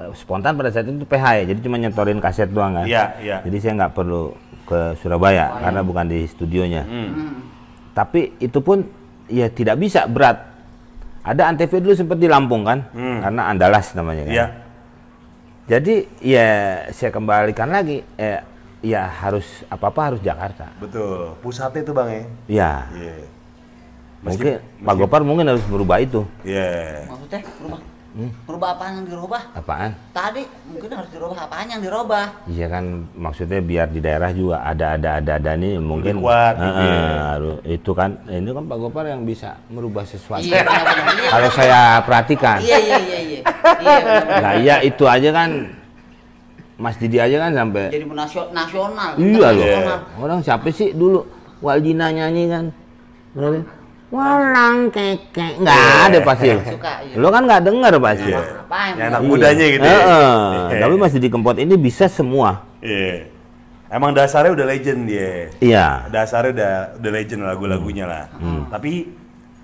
Eh, 0.00 0.10
Spontan 0.14 0.54
pada 0.54 0.70
saat 0.70 0.86
itu 0.86 1.04
PH 1.04 1.24
ya, 1.42 1.44
jadi 1.50 1.60
cuma 1.60 1.76
nyentorin 1.76 2.22
kaset 2.22 2.48
doang 2.48 2.72
kan. 2.78 2.86
Iya, 2.86 3.04
iya. 3.20 3.36
Jadi 3.42 3.56
saya 3.58 3.72
nggak 3.82 3.92
perlu 3.92 4.32
ke 4.64 4.94
Surabaya 5.02 5.58
karena 5.58 5.80
bukan 5.82 6.06
di 6.06 6.22
studionya. 6.30 6.86
Hmm. 6.86 7.42
Tapi 7.90 8.38
itu 8.38 8.62
pun 8.62 8.86
ya 9.26 9.50
tidak 9.50 9.76
bisa 9.82 10.06
berat. 10.06 10.46
Ada 11.20 11.52
Antv 11.52 11.68
dulu 11.82 11.92
sempat 11.92 12.16
di 12.16 12.30
Lampung 12.30 12.64
kan, 12.64 12.86
Hmm. 12.96 13.20
karena 13.20 13.42
Andalas 13.50 13.92
namanya 13.92 14.24
kan. 14.24 14.32
Iya. 14.32 14.46
Jadi 15.70 15.94
ya 16.24 16.48
saya 16.90 17.10
kembalikan 17.12 17.68
lagi, 17.70 18.02
eh, 18.16 18.40
ya 18.80 19.04
harus 19.06 19.44
apa-apa 19.66 20.00
harus 20.10 20.20
Jakarta. 20.20 20.72
Betul. 20.76 21.36
Pusatnya 21.38 21.80
itu 21.80 21.92
bang 21.92 22.08
ya. 22.08 22.22
Ya, 22.48 22.72
Iya. 22.90 23.14
mungkin 24.20 24.52
Pak 24.78 24.94
Gopar 24.96 25.20
mungkin 25.22 25.46
harus 25.46 25.64
merubah 25.66 25.96
itu. 25.98 26.24
Iya. 26.42 27.04
Maksudnya 27.06 27.40
rumah? 27.58 27.80
Merubah 28.42 28.74
apa 28.74 28.90
yang 28.90 29.06
dirubah? 29.06 29.42
Apaan? 29.54 29.94
Tadi 30.10 30.42
mungkin 30.66 30.90
harus 30.90 31.06
dirubah 31.08 31.46
apaan 31.46 31.70
yang 31.70 31.78
dirubah? 31.78 32.42
Iya 32.44 32.66
kan 32.66 32.84
maksudnya 33.14 33.62
biar 33.62 33.86
di 33.86 34.02
daerah 34.02 34.34
juga 34.34 34.60
ada 34.60 34.98
ada 34.98 35.22
ada 35.22 35.32
ada 35.36 35.52
nih 35.54 35.78
mungkin 35.78 36.18
Lebih 36.18 36.26
kuat 36.26 36.54
Eh, 36.54 36.60
gitu 36.60 36.82
harus- 37.22 37.60
itu 37.64 37.90
kan 37.94 38.10
ini 38.26 38.50
kan 38.50 38.64
Pak 38.66 38.78
Gopar 38.78 39.04
yang 39.06 39.22
bisa 39.22 39.54
merubah 39.68 40.02
sesuatu. 40.02 40.42
Iya, 40.42 40.66
Kalau 41.30 41.50
saya 41.54 42.02
perhatikan, 42.02 42.58
Iya, 42.58 42.78
iya, 42.80 42.98
iya, 42.98 43.18
iya. 43.22 43.40
Iya, 43.78 43.98
nah 44.36 44.52
iya 44.58 44.76
itu 44.82 45.04
aja 45.06 45.30
kan 45.30 45.50
Mas 46.80 46.96
Didi 46.96 47.20
aja 47.20 47.36
kan 47.38 47.52
sampai 47.52 47.92
Jadi 47.92 48.08
nasio- 48.08 48.48
nasional. 48.50 49.12
iya 49.14 49.48
loh. 49.52 50.00
Orang 50.16 50.40
siapa 50.40 50.72
sih 50.72 50.90
dulu 50.90 51.28
Waldina 51.60 52.08
nyanyi 52.08 52.48
kan? 52.48 52.64
Walang 54.10 54.90
keke 54.90 55.62
nggak 55.62 55.84
ada 56.08 56.18
pasti. 56.24 56.50
Suka, 56.74 57.04
iya. 57.04 57.14
Lo 57.14 57.30
kan 57.30 57.46
nggak 57.46 57.62
denger 57.62 57.94
pasti. 58.00 58.26
Iya. 58.26 58.42
Apa 58.58 58.78
yang 58.82 58.96
Ya, 58.96 59.04
anak 59.06 59.20
mudanya 59.22 59.66
gitu 59.68 59.84
ya. 59.84 59.92
Heeh. 59.92 60.32
Iya. 60.66 60.80
Tapi 60.82 60.94
Mas 60.96 61.12
Didi 61.14 61.28
Kempot 61.30 61.54
ini 61.54 61.74
bisa 61.76 62.10
semua. 62.10 62.66
Iya. 62.82 63.30
Emang 63.86 64.10
dasarnya 64.10 64.50
udah 64.50 64.66
legend 64.66 65.00
dia. 65.06 65.52
Iya. 65.62 66.10
Dasarnya 66.10 66.50
udah 66.50 66.72
udah 66.98 67.10
legend 67.12 67.40
lagu-lagunya 67.44 68.08
lah. 68.08 68.24
Tapi 68.66 69.14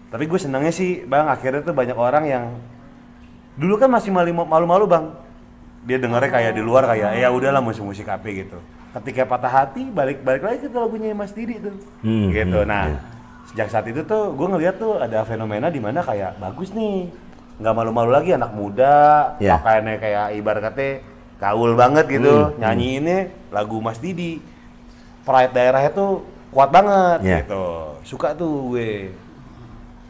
tapi 0.07 0.25
gue 0.29 0.39
senangnya 0.39 0.71
sih 0.71 1.03
bang 1.03 1.27
akhirnya 1.27 1.65
tuh 1.65 1.75
banyak 1.75 1.97
orang 1.97 2.25
yang 2.25 2.45
dulu 3.57 3.75
kan 3.77 3.91
masih 3.91 4.15
malu- 4.15 4.47
malu-malu 4.47 4.87
bang. 4.87 5.05
Dia 5.87 5.97
dengarnya 5.97 6.29
kayak 6.29 6.53
di 6.53 6.61
luar 6.61 6.83
kayak 6.85 7.15
ya 7.15 7.29
udahlah 7.31 7.63
musik-musik 7.63 8.05
apa 8.05 8.27
gitu. 8.27 8.59
Ketika 8.93 9.23
patah 9.23 9.53
hati 9.55 9.87
balik 9.87 10.21
balik 10.21 10.43
lagi 10.43 10.59
ke 10.61 10.69
lagunya 10.69 11.13
Mas 11.13 11.31
Didi 11.31 11.57
tuh. 11.57 11.77
Hmm, 12.01 12.29
gitu. 12.29 12.59
hmm, 12.59 12.67
Nah 12.67 12.85
iya. 12.89 12.99
sejak 13.47 13.69
saat 13.71 13.87
itu 13.87 14.03
tuh 14.03 14.33
gue 14.33 14.47
ngeliat 14.49 14.75
tuh 14.77 14.99
ada 14.99 15.23
fenomena 15.23 15.69
di 15.69 15.79
mana 15.79 16.03
kayak 16.03 16.37
bagus 16.37 16.73
nih 16.73 17.07
nggak 17.57 17.73
malu-malu 17.73 18.11
lagi 18.11 18.35
anak 18.35 18.53
muda 18.53 18.97
Iya. 19.39 19.57
pakaiannya 19.57 19.95
kayak 19.97 20.25
ibarat 20.35 20.63
katanya 20.67 20.93
gaul 21.37 21.73
banget 21.73 22.05
gitu 22.11 22.35
Hmm, 22.51 22.59
nyanyiinnya 22.59 23.19
lagu 23.49 23.79
Mas 23.79 23.97
Didi 23.97 24.43
pride 25.23 25.53
daerahnya 25.53 25.91
tuh 25.91 26.21
kuat 26.51 26.69
banget 26.69 27.19
Iya. 27.23 27.39
gitu 27.45 27.65
suka 28.03 28.33
tuh 28.33 28.75
gue 28.75 29.09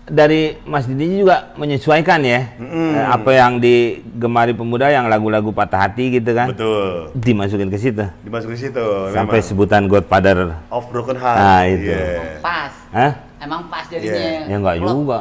dari 0.07 0.55
Mas 0.63 0.87
Didi 0.87 1.19
juga 1.19 1.51
menyesuaikan 1.55 2.23
ya 2.23 2.55
eh, 2.55 3.03
apa 3.05 3.27
yang 3.29 3.59
digemari 3.59 4.55
pemuda 4.55 4.87
yang 4.87 5.11
lagu-lagu 5.11 5.51
patah 5.51 5.83
hati 5.83 6.15
gitu 6.15 6.31
kan 6.31 6.47
betul 6.49 7.11
dimasukin 7.13 7.67
ke 7.67 7.75
situ 7.75 8.07
dimasukin 8.23 8.55
situ 8.57 8.87
sampai 9.11 9.39
memang. 9.39 9.49
sebutan 9.51 9.83
Godfather 9.85 10.55
of 10.71 10.87
broken 10.89 11.19
heart 11.19 11.37
Nah, 11.37 11.63
itu. 11.67 11.91
Iya. 11.91 12.39
Pas. 12.39 12.73
Hah? 12.95 13.13
Emang 13.37 13.67
pas 13.67 13.83
Iya. 13.85 13.99
jadinya. 13.99 14.43
ya 14.47 14.57
enggak 14.57 14.77
juga 14.79 15.21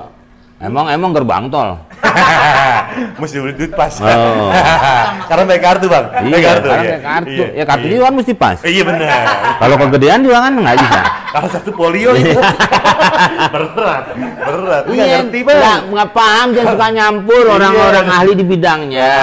emang 0.56 0.86
emang 0.88 1.12
gerbang 1.12 1.44
tol 1.50 1.70
mesti 3.16 3.36
beli 3.38 3.54
duit 3.54 3.72
pas 3.72 3.94
Oh. 3.98 4.50
karena 5.30 5.44
pakai 5.46 5.62
kartu 5.62 5.86
bang 5.86 6.06
Pakai 6.06 6.28
iya 6.28 6.40
kartu 6.42 6.66
karena 6.66 6.76
ya. 6.78 6.90
kayak 6.90 7.04
kartu 7.04 7.30
Iya. 7.32 7.48
ya 7.52 7.64
kartu 7.66 7.86
iya. 7.86 7.92
juga 7.92 8.04
kan 8.04 8.14
mesti 8.16 8.34
pas 8.34 8.58
iya 8.64 8.84
benar 8.84 9.10
kalau 9.58 9.76
kegedean 9.80 10.20
juga 10.22 10.38
kan 10.40 10.52
nggak 10.56 10.76
bisa 10.78 11.02
kalau 11.34 11.48
satu 11.50 11.70
polio 11.72 12.12
itu 12.14 12.40
berat 13.54 14.04
berat 14.40 14.84
Lu 14.86 14.94
nggak 14.94 15.06
Iya, 15.06 15.18
ngerti 15.22 15.40
bang 15.42 15.58
nggak 15.58 15.80
nggak 15.90 16.10
paham 16.12 16.48
dia 16.50 16.64
suka 16.66 16.88
nyampur 16.90 17.44
Iya. 17.44 17.54
orang-orang 17.54 18.06
ahli 18.08 18.32
di 18.34 18.46
bidangnya. 18.46 19.14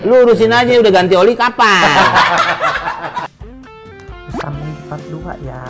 Lu 0.00 0.14
urusin 0.22 0.48
aja 0.48 0.70
udah 0.74 0.92
ganti 0.92 1.14
oli 1.14 1.34
kapan? 1.34 1.82
sambung 4.30 4.70
part 4.86 5.02
2 5.04 5.18
ya 5.42 5.60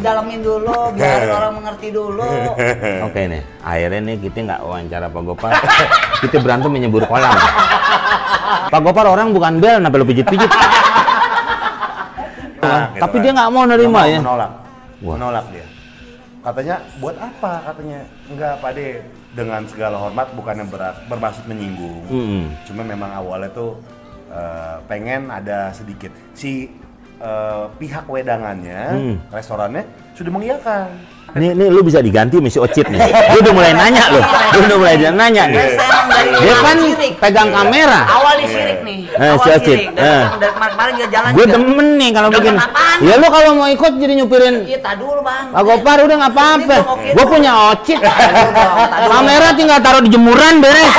Didalamin 0.00 0.40
dulu, 0.40 0.74
biar 0.92 1.28
orang 1.28 1.52
mengerti 1.54 1.88
dulu. 1.90 2.24
Oke 3.06 3.20
nih, 3.22 3.42
akhirnya 3.60 4.00
nih 4.02 4.16
kita 4.18 4.38
nggak 4.42 4.60
wawancara 4.62 5.06
Pak 5.06 5.22
Gopar, 5.22 5.52
kita 6.24 6.36
berantem 6.40 6.70
menyebur 6.70 7.04
kolam. 7.04 7.36
Pak 8.66 8.80
Gopar 8.80 9.06
orang 9.06 9.30
bukan 9.30 9.60
bel, 9.60 9.76
kenapa 9.76 9.94
lu 9.94 10.04
pijit-pijit? 10.04 10.48
Nah, 12.60 12.92
gitu 12.92 13.00
Tapi 13.00 13.14
kan. 13.14 13.22
dia 13.22 13.32
nggak 13.34 13.50
mau 13.50 13.62
Nggak 13.62 13.72
nerima 13.74 13.92
mau, 13.94 14.04
ya. 14.06 14.18
menolak 14.20 14.52
Wah. 15.00 15.14
menolak 15.16 15.46
dia 15.48 15.66
katanya 16.40 16.76
buat 16.96 17.16
apa 17.16 17.52
katanya 17.62 18.00
enggak 18.26 18.52
Pak 18.58 18.70
De 18.74 18.88
dengan 19.30 19.60
segala 19.64 19.96
hormat 19.98 20.28
bukan 20.32 20.54
yang 20.56 20.68
beras- 20.68 21.00
bermaksud 21.04 21.44
menyinggung 21.44 22.04
Mm-mm. 22.06 22.44
cuma 22.64 22.80
memang 22.82 23.08
awalnya 23.10 23.48
tuh 23.50 23.76
eh, 24.28 24.76
pengen 24.86 25.28
ada 25.28 25.68
sedikit 25.70 26.08
si 26.32 26.68
eh, 27.20 27.64
pihak 27.76 28.04
wedangannya 28.04 28.82
Hmm. 28.90 29.14
restorannya 29.28 29.84
sudah 30.16 30.32
mengiyakan 30.32 30.88
Nih, 31.30 31.54
nih 31.54 31.70
lu 31.70 31.86
bisa 31.86 32.02
diganti 32.02 32.42
sama 32.42 32.50
si 32.50 32.58
Ocit 32.58 32.90
nih. 32.90 32.98
Dia 32.98 33.38
udah 33.38 33.54
mulai 33.54 33.70
nanya 33.70 34.02
loh. 34.10 34.18
Dia 34.50 34.60
udah 34.66 34.78
mulai 34.82 34.96
nanya 34.98 35.42
nih. 35.46 35.62
Dia 36.42 36.54
kan 36.58 36.74
sirik. 36.74 37.12
pegang 37.22 37.54
kamera. 37.54 38.02
Awal 38.02 38.34
disirik 38.42 38.78
nih. 38.82 38.98
Eh, 39.14 39.30
awal 39.30 39.38
si 39.38 39.48
Ocit. 39.54 39.78
sirik. 39.78 39.94
Dari, 39.94 40.10
Eh. 40.10 40.50
kemarin-kemarin 40.50 40.92
dia 40.98 41.08
jalan 41.14 41.30
Gue 41.30 41.46
demen 41.46 41.88
nih 42.02 42.10
kalau 42.10 42.28
apaan? 42.58 42.96
Ya 43.06 43.14
lu 43.14 43.26
kalau 43.30 43.50
mau 43.54 43.70
ikut 43.70 43.92
jadi 43.94 44.14
nyupirin 44.18 44.54
Kita 44.66 44.90
dulu 44.98 45.22
bang. 45.22 45.46
Pak 45.54 45.62
Gopar 45.62 45.98
udah 46.02 46.16
nggak 46.18 46.32
apa-apa. 46.34 46.76
Gue 47.14 47.24
punya 47.30 47.52
ocit. 47.70 48.00
Kamera 49.06 49.48
tinggal 49.54 49.78
taruh 49.78 50.02
di 50.02 50.10
jemuran 50.10 50.58
beres. 50.58 50.94